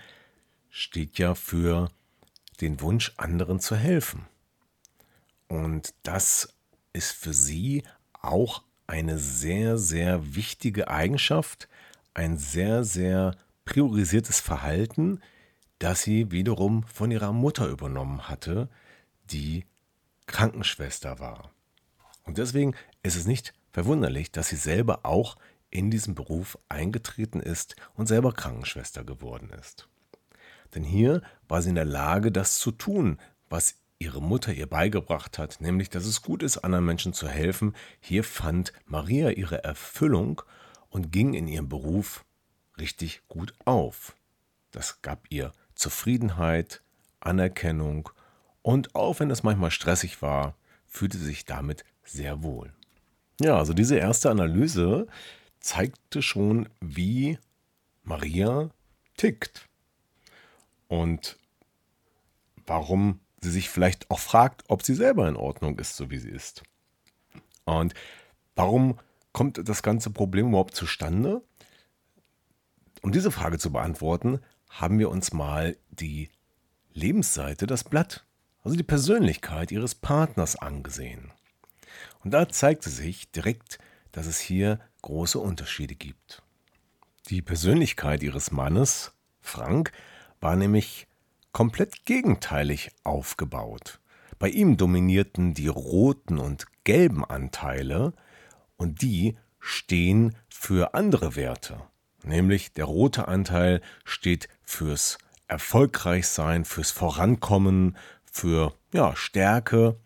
steht 0.70 1.18
ja 1.18 1.36
für 1.36 1.92
den 2.62 2.80
Wunsch, 2.80 3.14
anderen 3.18 3.60
zu 3.60 3.76
helfen. 3.76 4.26
Und 5.50 5.94
das 6.04 6.54
ist 6.94 7.12
für 7.12 7.34
sie 7.34 7.84
auch 8.22 8.64
eine 8.88 9.18
sehr, 9.18 9.78
sehr 9.78 10.36
wichtige 10.36 10.88
Eigenschaft, 10.88 11.68
ein 12.14 12.38
sehr, 12.38 12.84
sehr 12.84 13.36
priorisiertes 13.66 14.40
Verhalten, 14.40 15.20
das 15.80 16.04
sie 16.04 16.32
wiederum 16.32 16.84
von 16.84 17.12
ihrer 17.12 17.34
Mutter 17.34 17.68
übernommen 17.68 18.30
hatte, 18.30 18.70
die 19.26 19.66
Krankenschwester 20.28 21.20
war. 21.20 21.52
Und 22.24 22.38
deswegen 22.38 22.76
ist 23.02 23.16
es 23.16 23.26
nicht 23.26 23.54
verwunderlich, 23.72 24.32
dass 24.32 24.50
sie 24.50 24.56
selber 24.56 25.02
auch 25.04 25.36
in 25.70 25.90
diesen 25.90 26.16
Beruf 26.16 26.58
eingetreten 26.70 27.40
ist 27.40 27.76
und 27.96 28.08
selber 28.08 28.32
Krankenschwester 28.32 29.04
geworden 29.04 29.50
ist. 29.60 29.90
Denn 30.76 30.84
hier 30.84 31.22
war 31.48 31.62
sie 31.62 31.70
in 31.70 31.76
der 31.76 31.86
Lage, 31.86 32.32
das 32.32 32.60
zu 32.60 32.72
tun, 32.72 33.20
was 33.50 33.76
ihre 34.00 34.22
Mutter 34.22 34.54
ihr 34.54 34.68
beigebracht 34.68 35.38
hat, 35.38 35.62
nämlich 35.62 35.90
dass 35.90 36.06
es 36.06 36.22
gut 36.22 36.44
ist, 36.44 36.60
anderen 36.60 36.86
Menschen 36.86 37.14
zu 37.14 37.28
helfen. 37.28 37.74
Hier 38.00 38.24
fand 38.24 38.74
Maria 38.86 39.32
ihre 39.32 39.64
Erfüllung 39.64 40.42
und 40.94 41.12
ging 41.12 41.34
in 41.34 41.48
ihrem 41.48 41.68
Beruf 41.68 42.24
richtig 42.78 43.24
gut 43.28 43.54
auf. 43.66 44.16
Das 44.72 45.02
gab 45.02 45.26
ihr 45.30 45.52
Zufriedenheit, 45.74 46.84
Anerkennung 47.20 48.10
und 48.62 48.96
auch 48.96 49.20
wenn 49.20 49.32
es 49.32 49.44
manchmal 49.44 49.72
stressig 49.72 50.22
war, 50.22 50.56
fühlte 50.86 51.18
sie 51.18 51.26
sich 51.26 51.46
damit 51.46 51.84
sehr 52.04 52.44
wohl. 52.44 52.74
Ja, 53.42 53.58
also 53.58 53.74
diese 53.74 53.98
erste 53.98 54.30
Analyse 54.30 55.08
zeigte 55.60 56.22
schon, 56.22 56.70
wie 56.80 57.40
Maria 58.04 58.70
tickt 59.18 59.68
und 60.88 61.38
warum 62.68 63.20
sie 63.42 63.52
sich 63.52 63.70
vielleicht 63.70 64.12
auch 64.12 64.20
fragt, 64.20 64.64
ob 64.68 64.84
sie 64.84 64.94
selber 64.94 65.28
in 65.28 65.38
Ordnung 65.38 65.80
ist, 65.80 65.96
so 65.96 66.12
wie 66.12 66.20
sie 66.20 66.30
ist. 66.30 66.62
Und 67.66 67.96
warum 68.56 69.00
kommt 69.34 69.68
das 69.68 69.84
ganze 69.84 70.12
Problem 70.12 70.50
überhaupt 70.50 70.76
zustande? 70.76 71.42
Um 73.02 73.12
diese 73.12 73.32
Frage 73.32 73.60
zu 73.60 73.72
beantworten, 73.72 74.40
haben 74.70 74.98
wir 75.00 75.10
uns 75.10 75.34
mal 75.34 75.76
die 75.90 76.30
Lebensseite, 76.94 77.68
das 77.68 77.84
Blatt, 77.84 78.26
also 78.62 78.78
die 78.78 78.84
Persönlichkeit 78.84 79.72
ihres 79.72 79.96
Partners 79.96 80.56
angesehen. 80.56 81.32
Und 82.24 82.32
da 82.32 82.48
zeigte 82.48 82.90
sich 82.90 83.30
direkt, 83.32 83.80
dass 84.12 84.26
es 84.26 84.40
hier 84.40 84.80
große 85.02 85.40
Unterschiede 85.40 85.96
gibt. 85.96 86.42
Die 87.30 87.42
Persönlichkeit 87.42 88.24
ihres 88.24 88.52
Mannes, 88.52 89.14
Frank, 89.42 89.92
war 90.40 90.56
nämlich 90.56 91.08
komplett 91.52 92.06
gegenteilig 92.06 92.92
aufgebaut. 93.04 94.00
Bei 94.40 94.50
ihm 94.50 94.78
dominierten 94.78 95.54
die 95.54 95.68
roten 95.68 96.38
und 96.38 96.66
gelben 96.84 97.24
Anteile 97.24 98.14
und 98.84 99.02
die 99.02 99.38
stehen 99.60 100.36
für 100.50 100.94
andere 100.94 101.38
Werte. 101.38 101.82
Nämlich 102.26 102.74
der 102.74 102.84
rote 102.84 103.30
Anteil 103.30 103.82
steht 104.04 104.50
fürs 104.62 105.18
Erfolgreichsein, 105.48 106.66
fürs 106.66 106.92
Vorankommen, 106.92 107.98
für 108.30 108.74
ja, 108.92 109.16
Stärke 109.16 109.98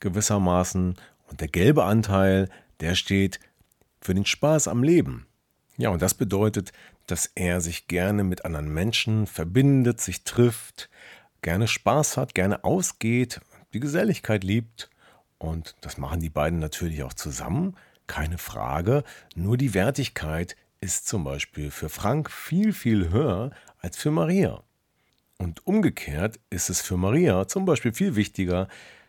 gewissermaßen. 0.00 0.96
Und 1.30 1.40
der 1.40 1.48
gelbe 1.48 1.84
Anteil, 1.84 2.50
der 2.80 2.94
steht 2.94 3.40
für 3.98 4.12
den 4.14 4.26
Spaß 4.26 4.68
am 4.68 4.82
Leben. 4.82 5.26
Ja, 5.78 5.88
und 5.88 6.02
das 6.02 6.12
bedeutet, 6.12 6.72
dass 7.06 7.32
er 7.34 7.62
sich 7.62 7.86
gerne 7.86 8.24
mit 8.24 8.44
anderen 8.44 8.68
Menschen 8.68 9.26
verbindet, 9.26 10.02
sich 10.02 10.24
trifft, 10.24 10.90
gerne 11.40 11.66
Spaß 11.66 12.18
hat, 12.18 12.34
gerne 12.34 12.62
ausgeht, 12.62 13.40
die 13.72 13.80
Geselligkeit 13.80 14.44
liebt. 14.44 14.90
Und 15.38 15.76
das 15.80 15.96
machen 15.96 16.20
die 16.20 16.30
beiden 16.30 16.58
natürlich 16.58 17.02
auch 17.04 17.14
zusammen, 17.14 17.74
keine 18.08 18.38
Frage. 18.38 19.04
Nur 19.36 19.56
die 19.56 19.74
Wertigkeit 19.74 20.56
ist 20.80 21.06
zum 21.06 21.24
Beispiel 21.24 21.70
für 21.70 21.88
Frank 21.88 22.30
viel, 22.30 22.72
viel 22.72 23.10
höher 23.10 23.52
als 23.78 23.96
für 23.96 24.10
Maria. 24.10 24.62
Und 25.38 25.66
umgekehrt 25.66 26.40
ist 26.50 26.68
es 26.68 26.80
für 26.80 26.96
Maria 26.96 27.46
zum 27.46 27.64
Beispiel 27.64 27.92
viel 27.92 28.16
wichtiger, 28.16 28.68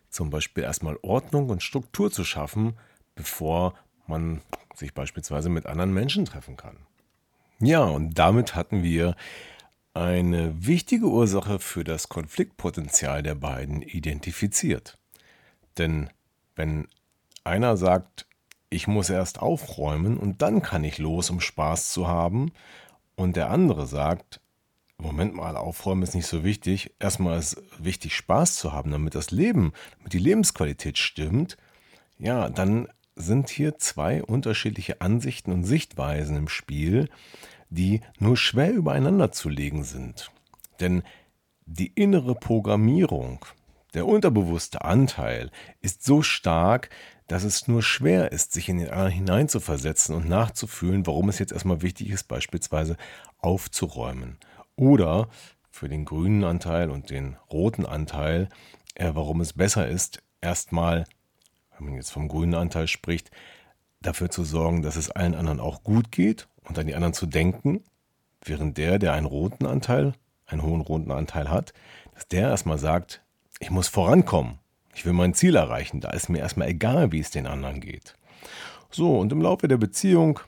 zum 0.10 0.30
Beispiel 0.30 0.64
erstmal 0.64 0.98
Ordnung 1.02 1.50
und 1.50 1.64
Struktur 1.64 2.12
zu 2.12 2.24
schaffen, 2.24 2.74
bevor 3.16 3.74
man 4.06 4.42
sich 4.76 4.94
beispielsweise 4.94 5.50
mit 5.50 5.66
anderen 5.66 5.94
Menschen 5.94 6.26
treffen 6.26 6.56
kann. 6.56 6.78
Ja, 7.60 7.84
und 7.84 8.18
damit 8.18 8.56
hatten 8.56 8.84
wir 8.84 9.16
eine 9.94 10.66
wichtige 10.66 11.08
Ursache 11.08 11.60
für 11.60 11.84
das 11.84 12.10
Konfliktpotenzial 12.10 13.24
der 13.24 13.36
beiden 13.36 13.82
identifiziert. 13.82 14.98
Denn 15.78 16.10
wenn 16.56 16.88
einer 17.44 17.76
sagt, 17.76 18.26
ich 18.70 18.88
muss 18.88 19.10
erst 19.10 19.42
aufräumen 19.42 20.18
und 20.18 20.42
dann 20.42 20.62
kann 20.62 20.84
ich 20.84 20.98
los, 20.98 21.30
um 21.30 21.40
Spaß 21.42 21.92
zu 21.92 22.08
haben, 22.08 22.52
und 23.16 23.36
der 23.36 23.50
andere 23.50 23.86
sagt, 23.86 24.40
Moment 24.98 25.34
mal, 25.36 25.58
aufräumen 25.58 26.04
ist 26.04 26.16
nicht 26.16 26.28
so 26.28 26.46
wichtig. 26.46 26.94
Erstmal 27.00 27.38
ist 27.38 27.62
wichtig, 27.78 28.16
Spaß 28.16 28.56
zu 28.56 28.72
haben, 28.72 28.92
damit 28.92 29.14
das 29.14 29.32
Leben, 29.32 29.74
damit 29.98 30.14
die 30.14 30.20
Lebensqualität 30.20 30.98
stimmt. 30.98 31.58
Ja, 32.18 32.50
dann 32.50 32.88
sind 33.16 33.50
hier 33.50 33.78
zwei 33.78 34.24
unterschiedliche 34.24 35.02
Ansichten 35.02 35.52
und 35.52 35.66
Sichtweisen 35.66 36.38
im 36.38 36.48
Spiel, 36.48 37.10
die 37.70 38.00
nur 38.20 38.38
schwer 38.38 38.72
übereinander 38.72 39.34
zu 39.34 39.50
legen 39.50 39.84
sind. 39.84 40.32
Denn 40.80 41.04
die 41.66 41.88
innere 41.88 42.36
Programmierung, 42.36 43.46
der 43.94 44.06
unterbewusste 44.06 44.86
Anteil 44.86 45.52
ist 45.82 46.04
so 46.04 46.22
stark, 46.22 46.90
dass 47.30 47.46
es 47.46 47.68
nur 47.70 47.82
schwer 47.82 48.34
ist, 48.34 48.52
sich 48.52 48.68
in 48.68 48.80
den 48.80 48.90
anderen 48.90 49.12
hineinzuversetzen 49.12 50.14
und 50.14 50.28
nachzufühlen, 50.28 51.08
warum 51.08 51.30
es 51.30 51.40
jetzt 51.40 51.54
erstmal 51.54 51.82
wichtig 51.82 52.10
ist, 52.10 52.28
beispielsweise 52.28 52.98
aufzuräumen. 53.38 54.38
Oder 54.76 55.30
für 55.72 55.88
den 55.88 56.04
grünen 56.04 56.44
Anteil 56.44 56.90
und 56.90 57.10
den 57.10 57.38
roten 57.50 57.86
Anteil, 57.86 58.50
äh, 58.96 59.12
warum 59.14 59.40
es 59.40 59.54
besser 59.54 59.88
ist, 59.88 60.22
erstmal 60.42 61.06
wenn 61.80 61.88
man 61.88 61.96
jetzt 61.96 62.12
vom 62.12 62.28
grünen 62.28 62.56
Anteil 62.56 62.88
spricht, 62.88 63.32
dafür 64.02 64.30
zu 64.30 64.44
sorgen, 64.44 64.82
dass 64.82 64.96
es 64.96 65.12
allen 65.12 65.36
anderen 65.36 65.60
auch 65.60 65.84
gut 65.84 66.12
geht 66.12 66.48
und 66.64 66.78
an 66.78 66.88
die 66.88 66.96
anderen 66.96 67.14
zu 67.14 67.26
denken, 67.26 67.84
während 68.44 68.78
der, 68.78 69.00
der 69.00 69.14
einen 69.14 69.26
roten 69.26 69.66
Anteil, 69.66 70.14
einen 70.46 70.64
hohen 70.64 70.82
roten 70.82 71.12
Anteil 71.12 71.50
hat, 71.50 71.74
dass 72.14 72.28
der 72.28 72.50
erstmal 72.50 72.78
sagt, 72.78 73.22
ich 73.60 73.72
muss 73.72 73.88
vorankommen, 73.88 74.60
ich 75.00 75.06
will 75.06 75.14
mein 75.14 75.34
Ziel 75.34 75.56
erreichen, 75.56 76.02
da 76.02 76.10
ist 76.10 76.28
mir 76.28 76.40
erstmal 76.40 76.68
egal, 76.68 77.14
wie 77.14 77.22
es 77.22 77.32
den 77.32 77.48
anderen 77.48 77.80
geht. 77.80 78.16
So, 78.92 79.18
und 79.18 79.32
im 79.32 79.42
Laufe 79.42 79.70
der 79.70 79.78
Beziehung 79.78 80.42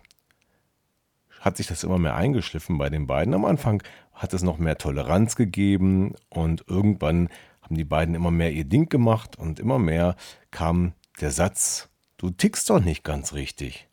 hat 1.39 1.55
sich 1.55 1.67
das 1.67 1.85
immer 1.85 1.97
mehr 1.97 2.15
eingeschliffen 2.15 2.77
bei 2.77 2.89
den 2.89 3.07
beiden. 3.07 3.33
Am 3.33 3.45
Anfang 3.45 3.81
hat 4.13 4.33
es 4.33 4.43
noch 4.43 4.57
mehr 4.57 4.77
Toleranz 4.77 5.37
gegeben 5.37 6.15
und 6.27 6.65
irgendwann 6.67 7.29
haben 7.61 7.75
die 7.75 7.85
beiden 7.85 8.13
immer 8.13 8.29
mehr 8.29 8.51
ihr 8.51 8.65
Ding 8.65 8.89
gemacht 8.89 9.37
und 9.37 9.57
immer 9.57 9.79
mehr 9.79 10.17
kam 10.51 10.95
der 11.21 11.31
Satz, 11.31 11.87
du 12.17 12.29
tickst 12.29 12.69
doch 12.69 12.81
nicht 12.81 13.05
ganz 13.05 13.31
richtig, 13.31 13.87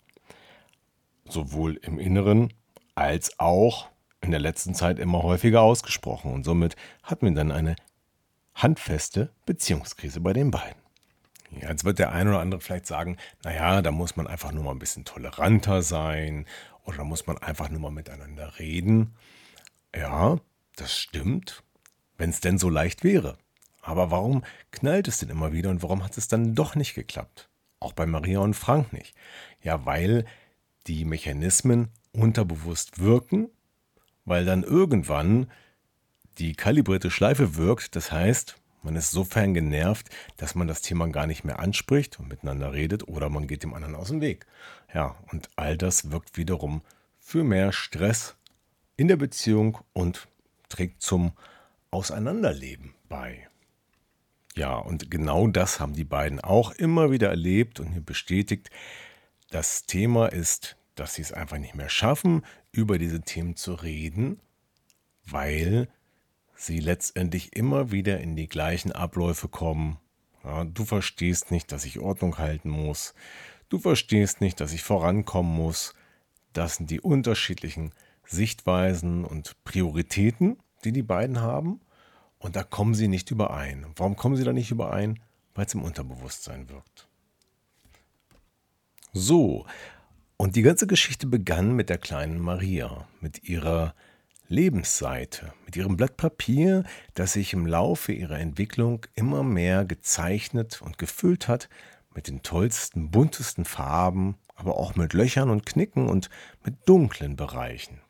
sowohl 1.29 1.77
im 1.77 2.01
Inneren 2.01 2.53
als 2.97 3.39
auch 3.39 3.91
in 4.21 4.33
der 4.33 4.41
letzten 4.41 4.75
Zeit 4.75 4.99
immer 4.99 5.23
häufiger 5.23 5.63
ausgesprochen. 5.63 6.33
Und 6.33 6.43
somit 6.43 6.75
hatten 7.05 7.27
wir 7.27 7.35
dann 7.35 7.53
eine 7.53 7.77
handfeste 8.59 9.33
Beziehungskrise 9.47 10.21
bei 10.21 10.33
den 10.33 10.51
beiden. 10.51 10.83
Jetzt 11.51 11.85
wird 11.85 11.99
der 11.99 12.13
eine 12.13 12.31
oder 12.31 12.41
andere 12.41 12.61
vielleicht 12.61 12.87
sagen, 12.87 13.17
naja, 13.43 13.81
da 13.81 13.91
muss 13.91 14.17
man 14.17 14.27
einfach 14.27 14.53
nur 14.53 14.65
mal 14.65 14.73
ein 14.73 14.79
bisschen 14.79 15.05
toleranter 15.05 15.83
sein 15.83 16.47
oder 16.85 16.99
da 16.99 17.05
muss 17.05 17.27
man 17.27 17.39
einfach 17.39 17.71
nur 17.71 17.81
mal 17.81 17.91
miteinander 17.91 18.59
reden. 18.59 19.15
Ja, 19.97 20.39
das 20.77 20.95
stimmt, 20.95 21.63
wenn 22.19 22.31
es 22.31 22.41
denn 22.41 22.59
so 22.59 22.69
leicht 22.69 23.03
wäre. 23.03 23.39
Aber 23.81 24.11
warum 24.11 24.45
knallt 24.71 25.09
es 25.09 25.19
denn 25.19 25.31
immer 25.31 25.53
wieder 25.53 25.71
und 25.71 25.83
warum 25.83 26.05
hat 26.05 26.19
es 26.19 26.29
dann 26.29 26.55
doch 26.55 26.75
nicht 26.75 26.95
geklappt? 26.95 27.49
Auch 27.81 27.95
bei 27.95 28.05
Maria 28.05 28.41
und 28.41 28.55
Frank 28.55 28.93
nicht. 28.93 29.15
Ja, 29.63 29.87
weil 29.87 30.27
die 30.87 31.05
Mechanismen 31.05 31.89
unterbewusst 32.13 32.99
wirken, 32.99 33.49
weil 34.25 34.45
dann 34.45 34.63
irgendwann 34.63 35.51
die 36.39 36.55
kalibrierte 36.55 37.11
Schleife 37.11 37.57
wirkt. 37.57 37.97
Das 37.97 38.13
heißt, 38.13 38.57
man 38.83 38.97
ist 38.97 39.11
sofern 39.11 39.55
genervt, 39.55 40.09
dass 40.37 40.55
man 40.55 40.69
das 40.69 40.83
Thema 40.83 41.09
gar 41.09 41.27
nicht 41.27 41.45
mehr 41.45 41.59
anspricht 41.59 42.19
und 42.19 42.29
miteinander 42.29 42.73
redet 42.73 43.09
oder 43.09 43.29
man 43.29 43.47
geht 43.47 43.63
dem 43.63 43.75
anderen 43.75 43.95
aus 43.95 44.09
dem 44.09 44.21
Weg. 44.21 44.47
Ja, 44.95 45.17
und 45.33 45.51
all 45.57 45.77
das 45.77 46.11
wirkt 46.11 46.37
wiederum 46.37 46.83
für 47.19 47.45
mehr 47.45 47.73
Stress 47.73 48.37
in 48.97 49.09
der 49.09 49.17
Beziehung 49.17 49.79
und 49.93 50.29
trägt 50.69 51.03
zum 51.03 51.33
Auseinanderleben 51.91 52.95
bei. 53.09 53.49
Ja, 54.55 54.77
und 54.77 55.11
genau 55.11 55.47
das 55.47 55.81
haben 55.81 55.95
die 55.95 56.05
beiden 56.05 56.41
auch 56.41 56.73
immer 56.73 57.11
wieder 57.11 57.29
erlebt 57.29 57.81
und 57.81 57.95
mir 57.95 58.01
bestätigt. 58.01 58.71
Das 59.51 59.85
Thema 59.87 60.27
ist, 60.27 60.77
dass 60.95 61.15
sie 61.15 61.23
es 61.23 61.33
einfach 61.33 61.59
nicht 61.59 61.75
mehr 61.75 61.89
schaffen, 61.89 62.43
über 62.73 62.99
diese 62.99 63.21
Themen 63.21 63.57
zu 63.57 63.75
reden, 63.75 64.41
weil 65.25 65.89
sie 66.59 66.81
letztendlich 66.81 67.57
immer 67.57 67.93
wieder 67.93 68.21
in 68.21 68.37
die 68.37 68.49
gleichen 68.49 68.93
Abläufe 68.93 69.49
kommen. 69.49 69.99
Ja, 70.45 70.65
du 70.65 70.85
verstehst 70.85 71.51
nicht, 71.51 71.73
dass 71.73 71.85
ich 71.85 72.01
Ordnung 72.01 72.39
halten 72.39 72.69
muss. 72.69 73.15
Du 73.69 73.79
verstehst 73.79 74.41
nicht, 74.41 74.61
dass 74.61 74.73
ich 74.73 74.83
vorankommen 74.83 75.55
muss. 75.55 75.95
Das 76.53 76.77
sind 76.77 76.91
die 76.91 77.01
unterschiedlichen 77.01 77.93
Sichtweisen 78.25 79.25
und 79.25 79.57
Prioritäten, 79.65 80.59
die 80.85 80.93
die 80.93 81.03
beiden 81.03 81.41
haben. 81.41 81.81
Und 82.39 82.57
da 82.57 82.65
kommen 82.65 82.95
sie 82.95 83.09
nicht 83.09 83.31
überein. 83.31 83.87
Warum 83.97 84.17
kommen 84.17 84.37
sie 84.37 84.45
da 84.45 84.53
nicht 84.53 84.71
überein? 84.71 85.21
Weil 85.55 85.67
es 85.67 85.75
im 85.75 85.83
Unterbewusstsein 85.83 86.69
wirkt. 86.69 87.09
So, 89.13 89.67
und 90.37 90.57
die 90.57 90.63
ganze 90.63 90.87
Geschichte 90.87 91.27
begann 91.27 91.75
mit 91.75 91.89
der 91.89 91.99
kleinen 91.99 92.39
Maria, 92.39 93.09
mit 93.21 93.45
ihrer 93.45 93.95
Lebensseite, 94.49 95.53
mit 95.67 95.77
ihrem 95.77 95.97
Blatt 95.99 96.17
Papier, 96.17 96.85
das 97.15 97.35
sich 97.35 97.53
im 97.53 97.67
Laufe 97.67 98.13
ihrer 98.13 98.39
Entwicklung 98.39 99.05
immer 99.15 99.43
mehr 99.43 99.85
gezeichnet 99.85 100.81
und 100.81 100.97
gefüllt 100.97 101.49
hat 101.49 101.69
mit 102.15 102.29
den 102.29 102.43
tollsten, 102.43 103.11
buntesten 103.11 103.67
Farben, 103.67 104.37
aber 104.57 104.77
auch 104.77 104.97
mit 104.97 105.13
Löchern 105.13 105.51
und 105.51 105.67
Knicken 105.67 106.09
und 106.09 106.31
mit 106.65 106.75
dunklen 106.87 107.37
Bereichen. 107.37 108.01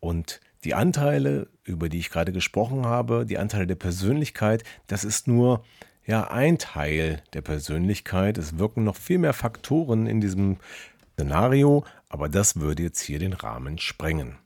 Und 0.00 0.40
die 0.64 0.74
Anteile, 0.74 1.48
über 1.64 1.88
die 1.88 1.98
ich 1.98 2.10
gerade 2.10 2.32
gesprochen 2.32 2.84
habe, 2.84 3.24
die 3.24 3.38
Anteile 3.38 3.66
der 3.66 3.74
Persönlichkeit, 3.74 4.64
das 4.86 5.02
ist 5.02 5.26
nur 5.26 5.64
ja 6.06 6.30
ein 6.30 6.58
Teil 6.58 7.22
der 7.32 7.40
Persönlichkeit. 7.40 8.36
Es 8.36 8.58
wirken 8.58 8.84
noch 8.84 8.96
viel 8.96 9.18
mehr 9.18 9.32
Faktoren 9.32 10.06
in 10.06 10.20
diesem 10.20 10.58
Szenario, 11.14 11.84
aber 12.10 12.28
das 12.28 12.56
würde 12.56 12.82
jetzt 12.82 13.00
hier 13.00 13.18
den 13.18 13.32
Rahmen 13.32 13.78
sprengen. 13.78 14.43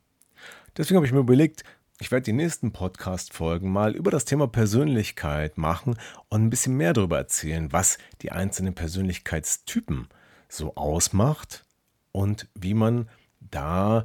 Deswegen 0.76 0.96
habe 0.96 1.06
ich 1.06 1.12
mir 1.12 1.20
überlegt, 1.20 1.64
ich 2.00 2.12
werde 2.12 2.24
die 2.24 2.32
nächsten 2.32 2.72
Podcast-Folgen 2.72 3.72
mal 3.72 3.96
über 3.96 4.10
das 4.12 4.24
Thema 4.24 4.46
Persönlichkeit 4.46 5.58
machen 5.58 5.96
und 6.28 6.44
ein 6.44 6.50
bisschen 6.50 6.76
mehr 6.76 6.92
darüber 6.92 7.18
erzählen, 7.18 7.72
was 7.72 7.98
die 8.22 8.30
einzelnen 8.30 8.74
Persönlichkeitstypen 8.74 10.08
so 10.48 10.76
ausmacht 10.76 11.64
und 12.12 12.46
wie 12.54 12.74
man 12.74 13.08
da 13.40 14.04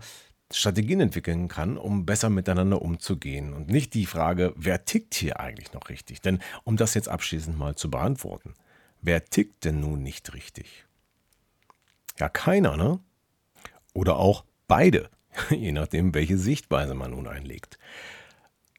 Strategien 0.51 1.01
entwickeln 1.01 1.47
kann, 1.47 1.77
um 1.77 2.05
besser 2.05 2.29
miteinander 2.29 2.81
umzugehen. 2.81 3.53
Und 3.53 3.69
nicht 3.69 3.93
die 3.93 4.05
Frage, 4.05 4.53
wer 4.55 4.85
tickt 4.85 5.13
hier 5.15 5.39
eigentlich 5.39 5.73
noch 5.73 5.89
richtig? 5.89 6.21
Denn 6.21 6.39
um 6.63 6.77
das 6.77 6.93
jetzt 6.93 7.09
abschließend 7.09 7.57
mal 7.57 7.75
zu 7.75 7.89
beantworten, 7.89 8.53
wer 9.01 9.25
tickt 9.25 9.65
denn 9.65 9.79
nun 9.79 10.03
nicht 10.03 10.33
richtig? 10.33 10.85
Ja, 12.19 12.29
keiner, 12.29 12.77
ne? 12.77 12.99
Oder 13.93 14.17
auch 14.17 14.45
beide, 14.67 15.09
je 15.49 15.71
nachdem, 15.71 16.13
welche 16.13 16.37
Sichtweise 16.37 16.93
man 16.93 17.11
nun 17.11 17.27
einlegt. 17.27 17.77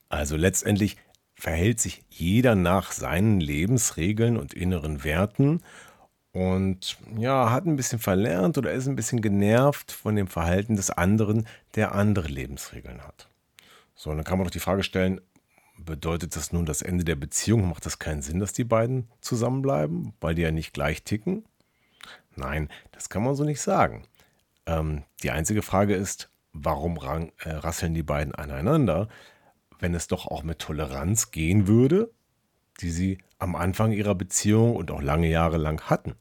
Also 0.09 0.37
letztendlich 0.37 0.97
verhält 1.35 1.81
sich 1.81 2.05
jeder 2.09 2.55
nach 2.55 2.93
seinen 2.93 3.41
Lebensregeln 3.41 4.37
und 4.37 4.55
inneren 4.55 5.05
Werten 5.05 5.61
und 6.33 6.97
ja, 7.17 7.51
hat 7.51 7.65
ein 7.65 7.77
bisschen 7.77 7.99
verlernt 7.99 8.59
oder 8.59 8.73
ist 8.73 8.89
ein 8.89 8.97
bisschen 8.97 9.23
genervt 9.23 9.93
von 9.93 10.17
dem 10.17 10.27
Verhalten 10.27 10.77
des 10.77 10.91
anderen, 10.91 11.47
der 11.75 11.95
andere 11.95 12.29
Lebensregeln 12.29 13.03
hat. 13.03 13.29
So, 13.95 14.13
dann 14.13 14.25
kann 14.25 14.39
man 14.39 14.47
doch 14.47 14.51
die 14.51 14.61
Frage 14.61 14.83
stellen, 14.83 15.21
bedeutet 15.79 16.35
das 16.35 16.53
nun 16.53 16.67
das 16.67 16.83
Ende 16.83 17.05
der 17.05 17.15
Beziehung? 17.15 17.69
Macht 17.69 17.87
das 17.87 17.99
keinen 17.99 18.23
Sinn, 18.23 18.41
dass 18.41 18.53
die 18.53 18.65
beiden 18.65 19.09
zusammenbleiben, 19.21 20.13
weil 20.21 20.35
die 20.35 20.43
ja 20.43 20.51
nicht 20.51 20.73
gleich 20.73 21.05
ticken? 21.05 21.45
Nein, 22.35 22.69
das 22.91 23.09
kann 23.09 23.23
man 23.23 23.37
so 23.37 23.45
nicht 23.45 23.61
sagen. 23.61 24.05
Ähm, 24.67 25.05
die 25.23 25.31
einzige 25.31 25.63
Frage 25.63 25.95
ist, 25.95 26.31
warum 26.55 26.97
rang, 26.97 27.33
äh, 27.41 27.51
rasseln 27.51 27.93
die 27.93 28.03
beiden 28.03 28.35
aneinander, 28.35 29.09
wenn 29.79 29.95
es 29.95 30.07
doch 30.07 30.27
auch 30.27 30.43
mit 30.43 30.61
Toleranz 30.61 31.31
gehen 31.31 31.67
würde, 31.67 32.11
die 32.81 32.91
sie 32.91 33.19
am 33.39 33.55
Anfang 33.57 33.93
ihrer 33.93 34.15
Beziehung 34.15 34.77
und 34.77 34.91
auch 34.91 35.03
lange 35.03 35.29
Jahre 35.29 35.59
lang 35.59 35.83
hatten. 35.83 36.15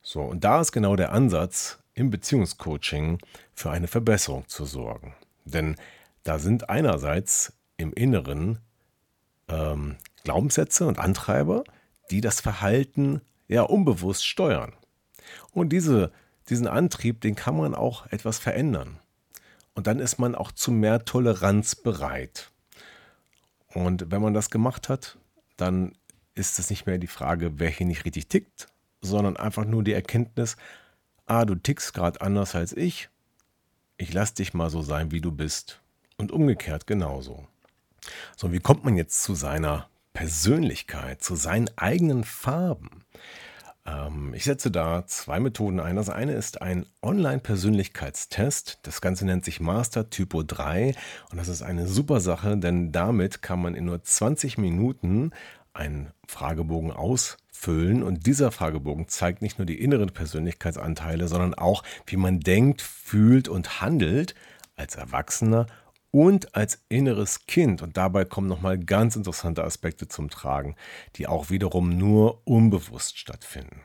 So, 0.00 0.22
und 0.22 0.44
da 0.44 0.60
ist 0.60 0.72
genau 0.72 0.96
der 0.96 1.12
Ansatz, 1.12 1.78
im 1.94 2.08
Beziehungscoaching 2.08 3.18
für 3.52 3.70
eine 3.70 3.86
Verbesserung 3.86 4.48
zu 4.48 4.64
sorgen. 4.64 5.14
Denn 5.44 5.76
da 6.22 6.38
sind 6.38 6.70
einerseits 6.70 7.52
im 7.76 7.92
Inneren 7.92 8.58
ähm, 9.48 9.96
Glaubenssätze 10.24 10.86
und 10.86 10.98
Antreiber, 10.98 11.64
die 12.10 12.20
das 12.20 12.40
Verhalten 12.40 13.20
ja 13.48 13.62
unbewusst 13.62 14.26
steuern. 14.26 14.72
Und 15.52 15.70
diese, 15.70 16.12
diesen 16.48 16.66
Antrieb, 16.66 17.20
den 17.20 17.34
kann 17.34 17.56
man 17.56 17.74
auch 17.74 18.06
etwas 18.06 18.38
verändern. 18.38 18.98
Und 19.74 19.86
dann 19.86 19.98
ist 19.98 20.18
man 20.18 20.34
auch 20.34 20.52
zu 20.52 20.70
mehr 20.70 21.04
Toleranz 21.04 21.74
bereit. 21.74 22.50
Und 23.68 24.10
wenn 24.10 24.22
man 24.22 24.34
das 24.34 24.50
gemacht 24.50 24.88
hat, 24.88 25.18
dann 25.56 25.92
ist 26.34 26.58
es 26.58 26.70
nicht 26.70 26.86
mehr 26.86 26.98
die 26.98 27.06
Frage, 27.06 27.58
wer 27.58 27.70
hier 27.70 27.86
nicht 27.86 28.04
richtig 28.04 28.28
tickt, 28.28 28.68
sondern 29.00 29.36
einfach 29.36 29.64
nur 29.64 29.82
die 29.82 29.92
Erkenntnis, 29.92 30.56
ah, 31.26 31.44
du 31.44 31.54
tickst 31.54 31.94
gerade 31.94 32.20
anders 32.20 32.54
als 32.54 32.72
ich, 32.72 33.08
ich 33.96 34.12
lass 34.12 34.34
dich 34.34 34.54
mal 34.54 34.70
so 34.70 34.82
sein, 34.82 35.10
wie 35.10 35.20
du 35.20 35.32
bist. 35.32 35.80
Und 36.16 36.32
umgekehrt 36.32 36.86
genauso. 36.86 37.46
So, 38.36 38.52
wie 38.52 38.60
kommt 38.60 38.84
man 38.84 38.96
jetzt 38.96 39.22
zu 39.22 39.34
seiner 39.34 39.88
Persönlichkeit, 40.12 41.22
zu 41.22 41.36
seinen 41.36 41.70
eigenen 41.76 42.24
Farben? 42.24 43.04
Ähm, 43.86 44.32
ich 44.34 44.44
setze 44.44 44.70
da 44.70 45.06
zwei 45.06 45.40
Methoden 45.40 45.80
ein. 45.80 45.96
Das 45.96 46.08
eine 46.08 46.32
ist 46.32 46.62
ein 46.62 46.86
Online-Persönlichkeitstest. 47.02 48.80
Das 48.82 49.00
Ganze 49.00 49.26
nennt 49.26 49.44
sich 49.44 49.60
Master 49.60 50.10
Typo 50.10 50.42
3 50.42 50.94
und 51.30 51.38
das 51.38 51.48
ist 51.48 51.62
eine 51.62 51.86
super 51.86 52.20
Sache, 52.20 52.56
denn 52.56 52.92
damit 52.92 53.42
kann 53.42 53.60
man 53.60 53.74
in 53.74 53.86
nur 53.86 54.02
20 54.02 54.58
Minuten 54.58 55.32
einen 55.74 56.10
Fragebogen 56.26 56.90
ausfüllen 56.90 58.02
und 58.02 58.26
dieser 58.26 58.50
Fragebogen 58.52 59.08
zeigt 59.08 59.42
nicht 59.42 59.58
nur 59.58 59.66
die 59.66 59.80
inneren 59.80 60.10
Persönlichkeitsanteile, 60.10 61.28
sondern 61.28 61.54
auch, 61.54 61.82
wie 62.06 62.16
man 62.16 62.40
denkt, 62.40 62.82
fühlt 62.82 63.48
und 63.48 63.80
handelt 63.80 64.34
als 64.76 64.96
Erwachsener 64.96 65.66
und 66.12 66.54
als 66.54 66.84
inneres 66.88 67.46
Kind. 67.46 67.82
Und 67.82 67.96
dabei 67.96 68.24
kommen 68.24 68.46
nochmal 68.46 68.78
ganz 68.78 69.16
interessante 69.16 69.64
Aspekte 69.64 70.06
zum 70.06 70.30
Tragen, 70.30 70.76
die 71.16 71.26
auch 71.26 71.50
wiederum 71.50 71.98
nur 71.98 72.46
unbewusst 72.46 73.18
stattfinden. 73.18 73.80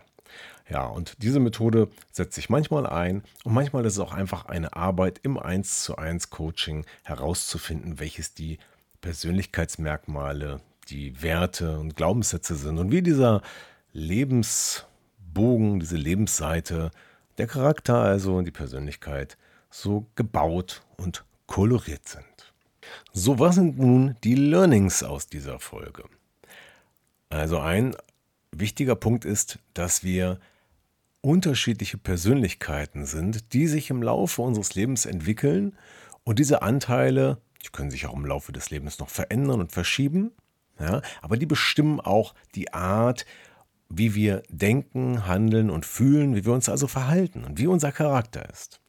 Ja, 0.69 0.85
und 0.85 1.23
diese 1.23 1.39
Methode 1.39 1.89
setzt 2.11 2.35
sich 2.35 2.49
manchmal 2.49 2.85
ein 2.85 3.23
und 3.45 3.53
manchmal 3.53 3.85
ist 3.85 3.93
es 3.93 3.99
auch 3.99 4.13
einfach 4.13 4.45
eine 4.45 4.75
Arbeit 4.75 5.19
im 5.23 5.39
1 5.39 5.83
zu 5.83 5.95
1 5.95 6.29
Coaching 6.29 6.85
herauszufinden, 7.03 7.99
welches 7.99 8.33
die 8.33 8.59
Persönlichkeitsmerkmale 8.99 10.59
die 10.89 11.21
Werte 11.21 11.79
und 11.79 11.95
Glaubenssätze 11.95 12.55
sind 12.55 12.79
und 12.79 12.91
wie 12.91 13.01
dieser 13.01 13.41
Lebensbogen, 13.93 15.79
diese 15.79 15.95
Lebensseite, 15.95 16.91
der 17.37 17.47
Charakter 17.47 18.01
also 18.01 18.35
und 18.35 18.45
die 18.45 18.51
Persönlichkeit 18.51 19.37
so 19.69 20.05
gebaut 20.15 20.81
und 20.97 21.23
koloriert 21.47 22.07
sind. 22.07 22.53
So, 23.13 23.39
was 23.39 23.55
sind 23.55 23.79
nun 23.79 24.15
die 24.23 24.35
Learnings 24.35 25.03
aus 25.03 25.27
dieser 25.27 25.59
Folge? 25.59 26.03
Also 27.29 27.59
ein 27.59 27.95
wichtiger 28.51 28.95
Punkt 28.95 29.25
ist, 29.25 29.59
dass 29.73 30.03
wir 30.03 30.39
unterschiedliche 31.21 31.97
Persönlichkeiten 31.97 33.05
sind, 33.05 33.53
die 33.53 33.67
sich 33.67 33.89
im 33.89 34.03
Laufe 34.03 34.41
unseres 34.41 34.75
Lebens 34.75 35.05
entwickeln 35.05 35.75
und 36.23 36.39
diese 36.39 36.61
Anteile, 36.61 37.41
die 37.65 37.69
können 37.69 37.91
sich 37.91 38.05
auch 38.05 38.15
im 38.15 38.25
Laufe 38.25 38.51
des 38.51 38.69
Lebens 38.69 38.99
noch 38.99 39.09
verändern 39.09 39.59
und 39.59 39.71
verschieben, 39.71 40.31
ja, 40.79 41.01
aber 41.21 41.37
die 41.37 41.45
bestimmen 41.45 41.99
auch 41.99 42.35
die 42.53 42.73
Art, 42.73 43.25
wie 43.89 44.13
wir 44.13 44.43
denken, 44.49 45.25
handeln 45.25 45.69
und 45.69 45.85
fühlen, 45.85 46.35
wie 46.35 46.45
wir 46.45 46.53
uns 46.53 46.69
also 46.69 46.87
verhalten 46.87 47.43
und 47.43 47.57
wie 47.57 47.67
unser 47.67 47.91
Charakter 47.91 48.47
ist. 48.49 48.79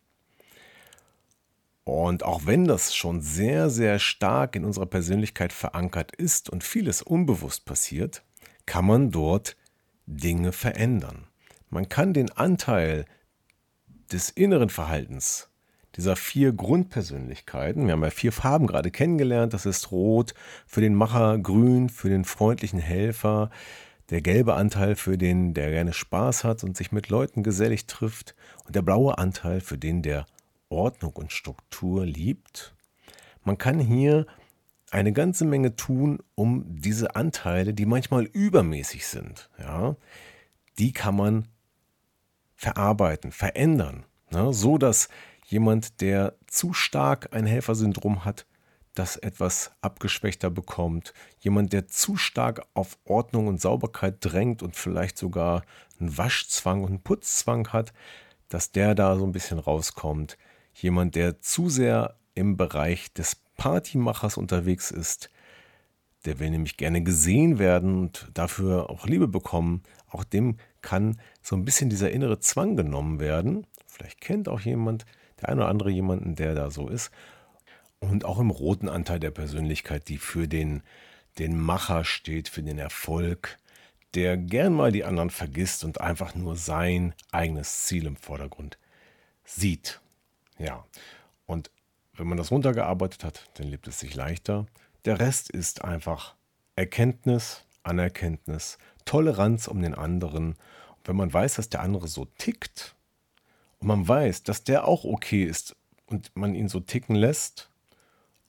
Und 1.89 2.23
auch 2.23 2.45
wenn 2.45 2.67
das 2.67 2.95
schon 2.95 3.23
sehr, 3.23 3.71
sehr 3.71 3.99
stark 3.99 4.55
in 4.55 4.67
unserer 4.67 4.85
Persönlichkeit 4.85 5.55
verankert 5.55 6.15
ist 6.15 6.51
und 6.51 6.63
vieles 6.63 7.01
unbewusst 7.01 7.65
passiert, 7.65 8.23
kann 8.67 8.85
man 8.85 9.11
dort 9.11 9.57
Dinge 10.05 10.53
verändern. 10.53 11.29
Man 11.71 11.89
kann 11.89 12.13
den 12.13 12.31
Anteil 12.31 13.07
des 14.13 14.29
inneren 14.29 14.69
Verhaltens 14.69 15.49
dieser 15.97 16.15
vier 16.15 16.53
Grundpersönlichkeiten. 16.53 17.87
Wir 17.87 17.93
haben 17.93 18.05
ja 18.05 18.11
vier 18.11 18.33
Farben 18.33 18.67
gerade 18.67 18.91
kennengelernt. 18.91 19.55
Das 19.55 19.65
ist 19.65 19.91
Rot 19.91 20.35
für 20.67 20.83
den 20.83 20.95
Macher, 20.95 21.39
Grün 21.39 21.89
für 21.89 22.11
den 22.11 22.27
freundlichen 22.27 22.81
Helfer, 22.81 23.49
der 24.11 24.21
gelbe 24.21 24.53
Anteil 24.53 24.95
für 24.95 25.17
den, 25.17 25.55
der 25.55 25.71
gerne 25.71 25.95
Spaß 25.95 26.45
hat 26.45 26.65
und 26.65 26.77
sich 26.77 26.93
mit 26.93 27.09
Leuten 27.09 27.43
gesellig 27.43 27.87
trifft 27.87 28.35
und 28.67 28.77
der 28.77 28.83
blaue 28.83 29.17
Anteil 29.17 29.63
für 29.63 29.79
den, 29.79 30.03
der 30.03 30.27
Ordnung 30.69 31.13
und 31.13 31.33
Struktur 31.33 32.05
liebt. 32.05 32.75
Man 33.43 33.59
kann 33.59 33.79
hier 33.79 34.27
eine 34.91 35.13
ganze 35.13 35.45
Menge 35.45 35.77
tun, 35.77 36.21
um 36.35 36.65
diese 36.67 37.17
Anteile, 37.17 37.75
die 37.75 37.87
manchmal 37.87 38.25
übermäßig 38.25 39.07
sind, 39.07 39.51
ja, 39.59 39.97
die 40.79 40.93
kann 40.93 41.17
man 41.17 41.49
verarbeiten, 42.55 43.33
verändern, 43.33 44.05
ne, 44.31 44.53
so 44.53 44.79
dass 44.79 45.09
jemand, 45.47 46.01
der 46.01 46.35
zu 46.47 46.73
stark 46.73 47.35
ein 47.35 47.47
Helfersyndrom 47.47 48.25
hat, 48.25 48.47
das 48.95 49.17
etwas 49.17 49.71
abgeschwächter 49.81 50.51
bekommt, 50.51 51.13
jemand, 51.39 51.73
der 51.73 51.87
zu 51.87 52.17
stark 52.17 52.63
auf 52.75 52.99
Ordnung 53.05 53.47
und 53.47 53.61
Sauberkeit 53.61 54.17
drängt 54.21 54.63
und 54.63 54.77
vielleicht 54.77 55.19
sogar 55.19 55.63
einen 56.01 56.17
Waschzwang 56.19 56.83
und 56.83 56.89
einen 56.89 57.03
Putzzwang 57.03 57.69
hat, 57.69 57.93
dass 58.49 58.73
der 58.73 58.95
da 58.95 59.17
so 59.17 59.25
ein 59.25 59.33
bisschen 59.33 59.59
rauskommt. 59.59 60.37
Jemand, 60.81 61.17
der 61.17 61.41
zu 61.41 61.69
sehr 61.69 62.15
im 62.35 62.57
Bereich 62.57 63.13
des 63.13 63.35
Partymachers 63.57 64.37
unterwegs 64.37 64.93
ist, 64.93 65.29
der 66.25 66.39
will 66.39 66.51
nämlich 66.51 66.77
gerne 66.77 67.03
gesehen 67.03 67.59
werden 67.59 67.99
und 67.99 68.31
dafür 68.33 68.89
auch 68.89 69.07
Liebe 69.07 69.27
bekommen. 69.27 69.83
Auch 70.09 70.23
dem 70.23 70.57
kann 70.81 71.21
so 71.43 71.57
ein 71.57 71.65
bisschen 71.65 71.91
dieser 71.91 72.13
innere 72.13 72.39
Zwang 72.39 72.77
genommen 72.77 73.19
werden. 73.19 73.67
Vielleicht 73.89 74.21
kennt 74.21 74.49
auch 74.49 74.61
jemand, 74.61 75.05
der 75.41 75.49
eine 75.49 75.63
oder 75.63 75.71
andere 75.71 75.91
jemanden, 75.91 76.37
der 76.37 76.55
da 76.55 76.71
so 76.71 76.89
ist. 76.89 77.11
Und 77.99 78.25
auch 78.25 78.39
im 78.39 78.51
roten 78.51 78.89
Anteil 78.89 79.19
der 79.19 79.33
Persönlichkeit, 79.33 80.09
die 80.09 80.19
für 80.19 80.47
den, 80.47 80.83
den 81.41 81.61
Macher 81.61 82.05
steht, 82.05 82.49
für 82.49 82.63
den 82.63 82.79
Erfolg, 82.79 83.59
der 84.15 84.37
gern 84.37 84.75
mal 84.75 84.93
die 84.93 85.05
anderen 85.05 85.31
vergisst 85.31 85.83
und 85.83 86.01
einfach 86.01 86.37
nur 86.37 86.55
sein 86.55 87.15
eigenes 87.33 87.87
Ziel 87.87 88.07
im 88.07 88.15
Vordergrund 88.17 88.79
sieht. 89.45 90.01
Ja, 90.59 90.85
und 91.47 91.71
wenn 92.15 92.27
man 92.27 92.39
das 92.39 92.51
runtergearbeitet 92.51 93.25
hat, 93.25 93.45
dann 93.55 93.69
lebt 93.69 93.87
es 93.87 94.01
sich 94.01 94.15
leichter. 94.15 94.67
Der 95.05 95.21
Rest 95.21 95.51
ist 95.51 95.85
einfach 95.85 96.35
Erkenntnis, 96.75 97.65
Anerkenntnis, 97.83 98.79
Toleranz 99.05 99.69
um 99.69 99.81
den 99.81 99.95
anderen. 99.95 100.49
Und 100.49 101.09
wenn 101.09 101.17
man 101.17 101.33
weiß, 101.33 101.55
dass 101.55 101.69
der 101.69 101.81
andere 101.81 102.09
so 102.09 102.25
tickt 102.25 102.97
und 103.79 103.89
man 103.89 104.07
weiß, 104.07 104.43
dass 104.43 104.65
der 104.65 104.87
auch 104.87 105.05
okay 105.05 105.45
ist 105.45 105.77
und 106.07 106.35
man 106.37 106.55
ihn 106.55 106.69
so 106.69 106.81
ticken 106.81 107.15
lässt 107.15 107.71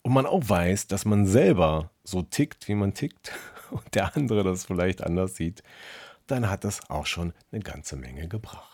und 0.01 0.13
man 0.13 0.25
auch 0.25 0.43
weiß, 0.47 0.87
dass 0.87 1.05
man 1.05 1.27
selber 1.27 1.91
so 2.03 2.23
tickt, 2.23 2.67
wie 2.67 2.75
man 2.75 2.93
tickt 2.93 3.31
und 3.71 3.95
der 3.95 4.15
andere 4.15 4.43
das 4.43 4.65
vielleicht 4.65 5.03
anders 5.03 5.35
sieht, 5.35 5.63
dann 6.27 6.49
hat 6.49 6.63
das 6.63 6.89
auch 6.89 7.05
schon 7.05 7.33
eine 7.51 7.61
ganze 7.61 7.95
Menge 7.95 8.27
gebracht. 8.27 8.68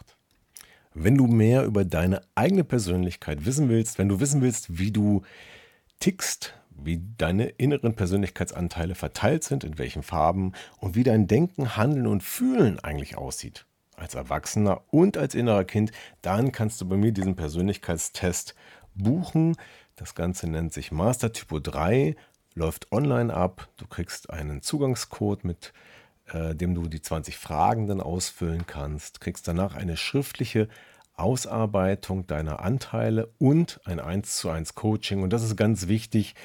Wenn 0.97 1.17
du 1.17 1.27
mehr 1.27 1.65
über 1.65 1.83
deine 1.83 2.21
eigene 2.35 2.63
Persönlichkeit 2.63 3.45
wissen 3.45 3.67
willst, 3.67 3.99
wenn 3.99 4.07
du 4.07 4.21
wissen 4.21 4.41
willst, 4.41 4.79
wie 4.79 4.91
du 4.91 5.23
tickst, 5.99 6.53
wie 6.69 7.01
deine 7.17 7.47
inneren 7.47 7.95
Persönlichkeitsanteile 7.95 8.95
verteilt 8.95 9.43
sind, 9.43 9.65
in 9.65 9.77
welchen 9.77 10.03
Farben 10.03 10.53
und 10.79 10.95
wie 10.95 11.03
dein 11.03 11.27
Denken, 11.27 11.75
Handeln 11.75 12.07
und 12.07 12.23
Fühlen 12.23 12.79
eigentlich 12.79 13.17
aussieht, 13.17 13.65
als 13.97 14.15
Erwachsener 14.15 14.83
und 14.89 15.17
als 15.17 15.35
innerer 15.35 15.65
Kind, 15.65 15.91
dann 16.21 16.53
kannst 16.53 16.79
du 16.79 16.87
bei 16.87 16.95
mir 16.95 17.11
diesen 17.11 17.35
Persönlichkeitstest 17.35 18.55
buchen. 18.93 19.57
Das 19.97 20.15
Ganze 20.15 20.49
nennt 20.49 20.71
sich 20.71 20.93
Master 20.93 21.33
Typo 21.33 21.59
3 21.59 22.15
läuft 22.53 22.89
online 22.93 23.33
ab. 23.33 23.67
Du 23.75 23.85
kriegst 23.85 24.29
einen 24.29 24.61
Zugangscode, 24.61 25.43
mit 25.43 25.73
äh, 26.31 26.55
dem 26.55 26.75
du 26.75 26.87
die 26.87 27.01
20 27.01 27.37
Fragen 27.37 27.87
dann 27.87 28.01
ausfüllen 28.01 28.65
kannst. 28.67 29.21
Kriegst 29.21 29.47
danach 29.47 29.75
eine 29.75 29.97
schriftliche 29.97 30.67
Ausarbeitung 31.13 32.27
deiner 32.27 32.59
Anteile 32.59 33.29
und 33.37 33.79
ein 33.85 33.99
1 33.99 34.37
zu 34.37 34.49
1 34.49 34.75
Coaching. 34.75 35.23
Und 35.23 35.31
das 35.31 35.43
ist 35.43 35.55
ganz 35.55 35.87
wichtig, 35.87 36.35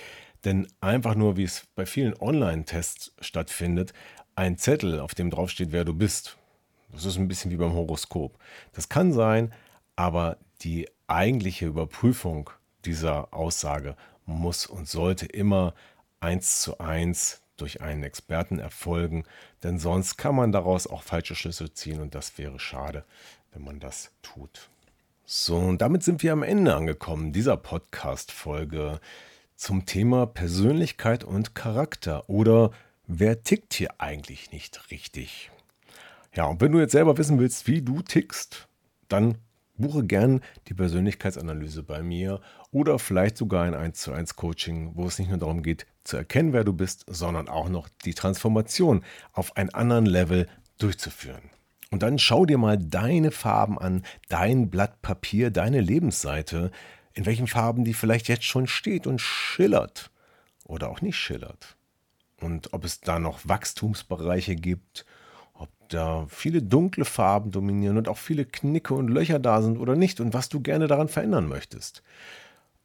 denn 0.45 0.67
einfach 0.81 1.15
nur, 1.15 1.37
wie 1.37 1.45
es 1.45 1.65
bei 1.75 1.87
vielen 1.87 2.15
Online-Tests 2.19 3.13
stattfindet, 3.21 3.93
ein 4.35 4.57
Zettel, 4.59 5.01
auf 5.01 5.15
dem 5.15 5.31
draufsteht, 5.31 5.73
wer 5.73 5.85
du 5.85 5.95
bist. 5.95 6.37
Das 6.93 7.05
ist 7.05 7.19
ein 7.19 7.29
bisschen 7.29 7.51
wie 7.51 7.57
beim 7.57 7.73
Horoskop. 7.73 8.39
Das 8.73 8.89
kann 8.89 9.13
sein, 9.13 9.53
aber 9.97 10.39
die 10.63 10.89
eigentliche 11.07 11.67
Überprüfung 11.67 12.51
dieser 12.85 13.35
Aussage 13.35 13.97
muss 14.25 14.67
und 14.67 14.89
sollte 14.89 15.27
immer 15.27 15.75
eins 16.21 16.61
zu 16.63 16.79
eins 16.79 17.43
durch 17.61 17.81
einen 17.81 18.03
Experten 18.03 18.59
erfolgen, 18.59 19.25
denn 19.63 19.79
sonst 19.79 20.17
kann 20.17 20.35
man 20.35 20.53
daraus 20.53 20.87
auch 20.87 21.03
falsche 21.03 21.35
Schlüsse 21.35 21.73
ziehen 21.73 22.01
und 22.01 22.15
das 22.15 22.39
wäre 22.39 22.59
schade, 22.59 23.05
wenn 23.53 23.63
man 23.63 23.81
das 23.81 24.11
tut. 24.23 24.71
So, 25.25 25.57
und 25.57 25.81
damit 25.81 26.03
sind 26.03 26.23
wir 26.23 26.33
am 26.33 26.43
Ende 26.43 26.75
angekommen 26.75 27.33
dieser 27.33 27.57
Podcast-Folge 27.57 29.01
zum 29.55 29.87
Thema 29.87 30.27
Persönlichkeit 30.27 31.23
und 31.23 31.55
Charakter 31.55 32.29
oder 32.29 32.71
wer 33.07 33.43
tickt 33.43 33.75
hier 33.75 34.01
eigentlich 34.01 34.53
nicht 34.53 34.91
richtig? 34.91 35.51
Ja, 36.35 36.47
und 36.47 36.61
wenn 36.61 36.73
du 36.73 36.79
jetzt 36.79 36.93
selber 36.93 37.19
wissen 37.19 37.39
willst, 37.39 37.67
wie 37.67 37.83
du 37.83 38.03
tickst, 38.03 38.69
dann 39.09 39.39
buche 39.81 40.05
gern 40.05 40.41
die 40.69 40.75
Persönlichkeitsanalyse 40.75 41.83
bei 41.83 42.03
mir 42.03 42.41
oder 42.71 42.99
vielleicht 42.99 43.37
sogar 43.37 43.65
ein 43.65 43.75
1 43.75 44.01
zu 44.01 44.13
1 44.13 44.37
Coaching, 44.37 44.93
wo 44.95 45.07
es 45.07 45.19
nicht 45.19 45.29
nur 45.29 45.39
darum 45.39 45.63
geht, 45.63 45.87
zu 46.05 46.17
erkennen, 46.17 46.53
wer 46.53 46.65
du 46.65 46.73
bist, 46.73 47.05
sondern 47.09 47.49
auch 47.49 47.69
noch 47.69 47.89
die 48.05 48.15
Transformation 48.15 49.05
auf 49.33 49.57
einen 49.57 49.71
anderen 49.71 50.07
Level 50.07 50.49
durchzuführen. 50.79 51.51
Und 51.91 52.03
dann 52.03 52.19
schau 52.19 52.47
dir 52.47 52.59
mal 52.59 52.79
deine 52.79 53.33
Farben 53.33 53.79
an, 53.79 54.05
dein 54.29 54.71
Blatt 54.71 55.03
Papier, 55.03 55.51
deine 55.51 55.81
Lebensseite, 55.81 56.71
in 57.15 57.27
welchen 57.27 57.49
Farben 57.49 57.85
die 57.85 57.95
vielleicht 57.95 58.29
jetzt 58.29 58.45
schon 58.45 58.67
steht 58.67 59.07
und 59.07 59.21
schillert 59.21 60.11
oder 60.65 60.89
auch 60.89 61.01
nicht 61.01 61.17
schillert. 61.17 61.77
Und 62.41 62.73
ob 62.73 62.85
es 62.85 63.01
da 63.01 63.19
noch 63.19 63.41
Wachstumsbereiche 63.45 64.55
gibt, 64.55 65.05
ob 65.61 65.69
da 65.89 66.27
viele 66.29 66.63
dunkle 66.63 67.05
Farben 67.05 67.51
dominieren 67.51 67.99
und 67.99 68.09
auch 68.09 68.17
viele 68.17 68.47
Knicke 68.47 68.95
und 68.95 69.09
Löcher 69.09 69.39
da 69.39 69.61
sind 69.61 69.79
oder 69.79 69.95
nicht 69.95 70.19
und 70.21 70.33
was 70.33 70.49
du 70.49 70.61
gerne 70.61 70.87
daran 70.87 71.09
verändern 71.09 71.49
möchtest. 71.49 72.03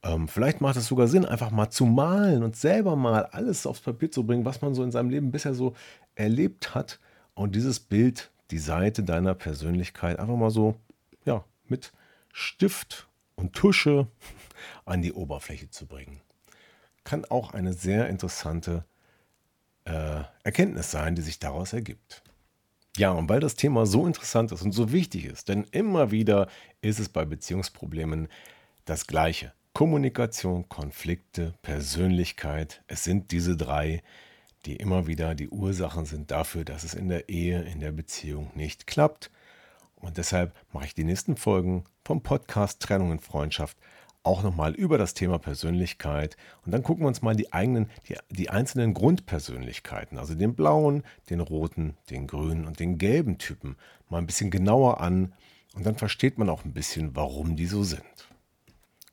Ähm, 0.03 0.27
vielleicht 0.27 0.59
macht 0.59 0.75
es 0.75 0.87
sogar 0.87 1.07
Sinn, 1.07 1.25
einfach 1.25 1.51
mal 1.51 1.69
zu 1.69 1.85
malen 1.85 2.43
und 2.43 2.57
selber 2.57 2.97
mal 2.97 3.27
alles 3.27 3.65
aufs 3.65 3.79
Papier 3.79 4.11
zu 4.11 4.25
bringen, 4.25 4.43
was 4.43 4.61
man 4.61 4.75
so 4.75 4.83
in 4.83 4.91
seinem 4.91 5.09
Leben 5.09 5.31
bisher 5.31 5.53
so 5.53 5.73
erlebt 6.15 6.75
hat 6.75 6.99
und 7.33 7.55
dieses 7.55 7.79
Bild, 7.79 8.29
die 8.51 8.59
Seite 8.59 9.03
deiner 9.03 9.35
Persönlichkeit 9.35 10.19
einfach 10.19 10.35
mal 10.35 10.51
so, 10.51 10.75
ja, 11.23 11.45
mit 11.67 11.93
Stift 12.33 13.07
und 13.35 13.53
Tusche 13.53 14.07
an 14.85 15.01
die 15.01 15.13
Oberfläche 15.13 15.69
zu 15.69 15.87
bringen. 15.87 16.19
Kann 17.05 17.23
auch 17.23 17.53
eine 17.53 17.71
sehr 17.71 18.09
interessante 18.09 18.83
äh, 19.85 20.23
Erkenntnis 20.43 20.91
sein, 20.91 21.15
die 21.15 21.21
sich 21.21 21.39
daraus 21.39 21.71
ergibt. 21.71 22.24
Ja, 22.97 23.11
und 23.11 23.27
weil 23.29 23.39
das 23.39 23.55
Thema 23.55 23.85
so 23.85 24.07
interessant 24.07 24.51
ist 24.51 24.61
und 24.61 24.71
so 24.71 24.91
wichtig 24.91 25.25
ist, 25.25 25.49
denn 25.49 25.65
immer 25.71 26.11
wieder 26.11 26.47
ist 26.81 26.99
es 26.99 27.09
bei 27.09 27.25
Beziehungsproblemen 27.25 28.29
das 28.85 29.07
Gleiche. 29.07 29.53
Kommunikation, 29.73 30.69
Konflikte, 30.69 31.53
Persönlichkeit, 31.61 32.81
es 32.87 33.03
sind 33.03 33.31
diese 33.31 33.57
drei, 33.57 34.01
die 34.65 34.77
immer 34.77 35.07
wieder 35.07 35.35
die 35.35 35.49
Ursachen 35.49 36.05
sind 36.05 36.31
dafür, 36.31 36.63
dass 36.63 36.85
es 36.85 36.93
in 36.93 37.09
der 37.09 37.27
Ehe, 37.27 37.61
in 37.63 37.81
der 37.81 37.91
Beziehung 37.91 38.51
nicht 38.55 38.87
klappt. 38.87 39.29
Und 39.95 40.17
deshalb 40.17 40.55
mache 40.71 40.85
ich 40.85 40.95
die 40.95 41.03
nächsten 41.03 41.35
Folgen 41.35 41.83
vom 42.05 42.23
Podcast 42.23 42.81
Trennung 42.81 43.11
in 43.11 43.19
Freundschaft 43.19 43.77
auch 44.25 44.43
nochmal 44.43 44.73
über 44.73 44.97
das 44.97 45.13
Thema 45.13 45.39
Persönlichkeit. 45.39 46.37
Und 46.65 46.71
dann 46.71 46.83
gucken 46.83 47.03
wir 47.03 47.07
uns 47.07 47.21
mal 47.21 47.35
die 47.35 47.53
eigenen, 47.53 47.89
die, 48.07 48.15
die 48.29 48.49
einzelnen 48.49 48.93
Grundpersönlichkeiten, 48.93 50.17
also 50.17 50.35
den 50.35 50.55
blauen, 50.55 51.03
den 51.29 51.39
roten, 51.39 51.95
den 52.09 52.27
grünen 52.27 52.65
und 52.65 52.79
den 52.79 52.97
gelben 52.97 53.37
Typen 53.37 53.75
mal 54.09 54.19
ein 54.19 54.27
bisschen 54.27 54.51
genauer 54.51 55.01
an. 55.01 55.33
Und 55.75 55.85
dann 55.85 55.95
versteht 55.95 56.37
man 56.37 56.49
auch 56.49 56.65
ein 56.65 56.73
bisschen, 56.73 57.15
warum 57.15 57.55
die 57.55 57.67
so 57.67 57.83
sind. 57.83 58.03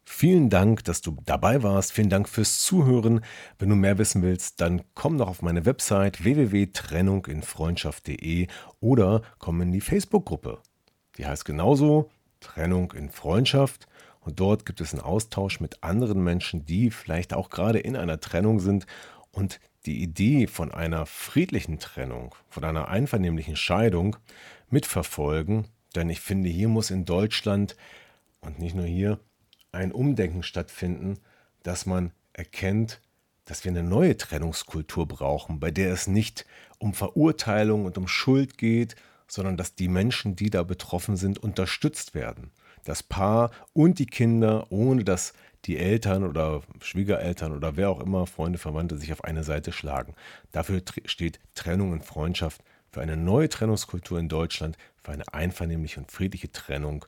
Vielen 0.04 0.50
Dank, 0.50 0.84
dass 0.84 1.00
du 1.00 1.16
dabei 1.24 1.62
warst. 1.62 1.92
Vielen 1.92 2.10
Dank 2.10 2.28
fürs 2.28 2.60
Zuhören. 2.60 3.24
Wenn 3.58 3.70
du 3.70 3.76
mehr 3.76 3.98
wissen 3.98 4.22
willst, 4.22 4.60
dann 4.60 4.82
komm 4.94 5.18
doch 5.18 5.28
auf 5.28 5.42
meine 5.42 5.64
Website 5.64 6.22
www.trennunginfreundschaft.de 6.22 8.46
oder 8.80 9.22
komm 9.38 9.62
in 9.62 9.72
die 9.72 9.80
Facebook-Gruppe. 9.80 10.60
Die 11.16 11.26
heißt 11.26 11.44
genauso 11.44 12.10
Trennung 12.40 12.92
in 12.92 13.10
Freundschaft. 13.10 13.88
Und 14.22 14.40
dort 14.40 14.64
gibt 14.64 14.80
es 14.80 14.92
einen 14.92 15.02
Austausch 15.02 15.60
mit 15.60 15.82
anderen 15.82 16.22
Menschen, 16.22 16.64
die 16.64 16.90
vielleicht 16.90 17.34
auch 17.34 17.50
gerade 17.50 17.80
in 17.80 17.96
einer 17.96 18.20
Trennung 18.20 18.60
sind 18.60 18.86
und 19.32 19.60
die 19.84 20.00
Idee 20.00 20.46
von 20.46 20.72
einer 20.72 21.06
friedlichen 21.06 21.80
Trennung, 21.80 22.34
von 22.48 22.64
einer 22.64 22.88
einvernehmlichen 22.88 23.56
Scheidung 23.56 24.16
mitverfolgen. 24.70 25.66
Denn 25.96 26.08
ich 26.08 26.20
finde, 26.20 26.48
hier 26.48 26.68
muss 26.68 26.90
in 26.90 27.04
Deutschland 27.04 27.76
und 28.40 28.58
nicht 28.58 28.76
nur 28.76 28.86
hier 28.86 29.18
ein 29.72 29.90
Umdenken 29.90 30.42
stattfinden, 30.42 31.18
dass 31.64 31.86
man 31.86 32.12
erkennt, 32.32 33.00
dass 33.44 33.64
wir 33.64 33.70
eine 33.72 33.82
neue 33.82 34.16
Trennungskultur 34.16 35.06
brauchen, 35.08 35.58
bei 35.58 35.70
der 35.70 35.92
es 35.92 36.06
nicht 36.06 36.46
um 36.78 36.94
Verurteilung 36.94 37.86
und 37.86 37.98
um 37.98 38.06
Schuld 38.06 38.56
geht, 38.56 38.94
sondern 39.26 39.56
dass 39.56 39.74
die 39.74 39.88
Menschen, 39.88 40.36
die 40.36 40.50
da 40.50 40.62
betroffen 40.62 41.16
sind, 41.16 41.38
unterstützt 41.38 42.14
werden. 42.14 42.52
Das 42.84 43.02
Paar 43.02 43.50
und 43.72 43.98
die 43.98 44.06
Kinder, 44.06 44.66
ohne 44.70 45.04
dass 45.04 45.32
die 45.64 45.78
Eltern 45.78 46.24
oder 46.24 46.62
Schwiegereltern 46.80 47.52
oder 47.52 47.76
wer 47.76 47.90
auch 47.90 48.00
immer, 48.00 48.26
Freunde, 48.26 48.58
Verwandte 48.58 48.96
sich 48.96 49.12
auf 49.12 49.22
eine 49.24 49.44
Seite 49.44 49.72
schlagen. 49.72 50.14
Dafür 50.50 50.82
steht 51.04 51.38
Trennung 51.54 51.92
und 51.92 52.04
Freundschaft 52.04 52.62
für 52.90 53.00
eine 53.00 53.16
neue 53.16 53.48
Trennungskultur 53.48 54.18
in 54.18 54.28
Deutschland, 54.28 54.76
für 55.02 55.12
eine 55.12 55.32
einvernehmliche 55.32 56.00
und 56.00 56.10
friedliche 56.10 56.50
Trennung, 56.50 57.04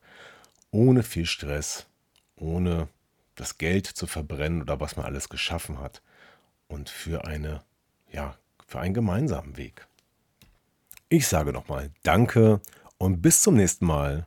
ohne 0.71 1.03
viel 1.03 1.27
Stress, 1.27 1.87
ohne 2.37 2.89
das 3.35 3.59
Geld 3.59 3.87
zu 3.87 4.07
verbrennen 4.07 4.63
oder 4.63 4.81
was 4.81 4.97
man 4.97 5.07
alles 5.07 5.29
geschaffen 5.29 5.81
hat. 5.81 6.01
und 6.69 6.89
für 6.91 7.27
eine, 7.27 7.63
ja, 8.11 8.37
für 8.67 8.81
einen 8.81 8.95
gemeinsamen 8.95 9.57
Weg. 9.57 9.87
Ich 11.09 11.29
sage 11.29 11.53
nochmal 11.53 11.91
Danke 12.03 12.61
und 12.99 13.23
bis 13.23 13.43
zum 13.43 13.55
nächsten 13.57 13.87
Mal, 13.87 14.27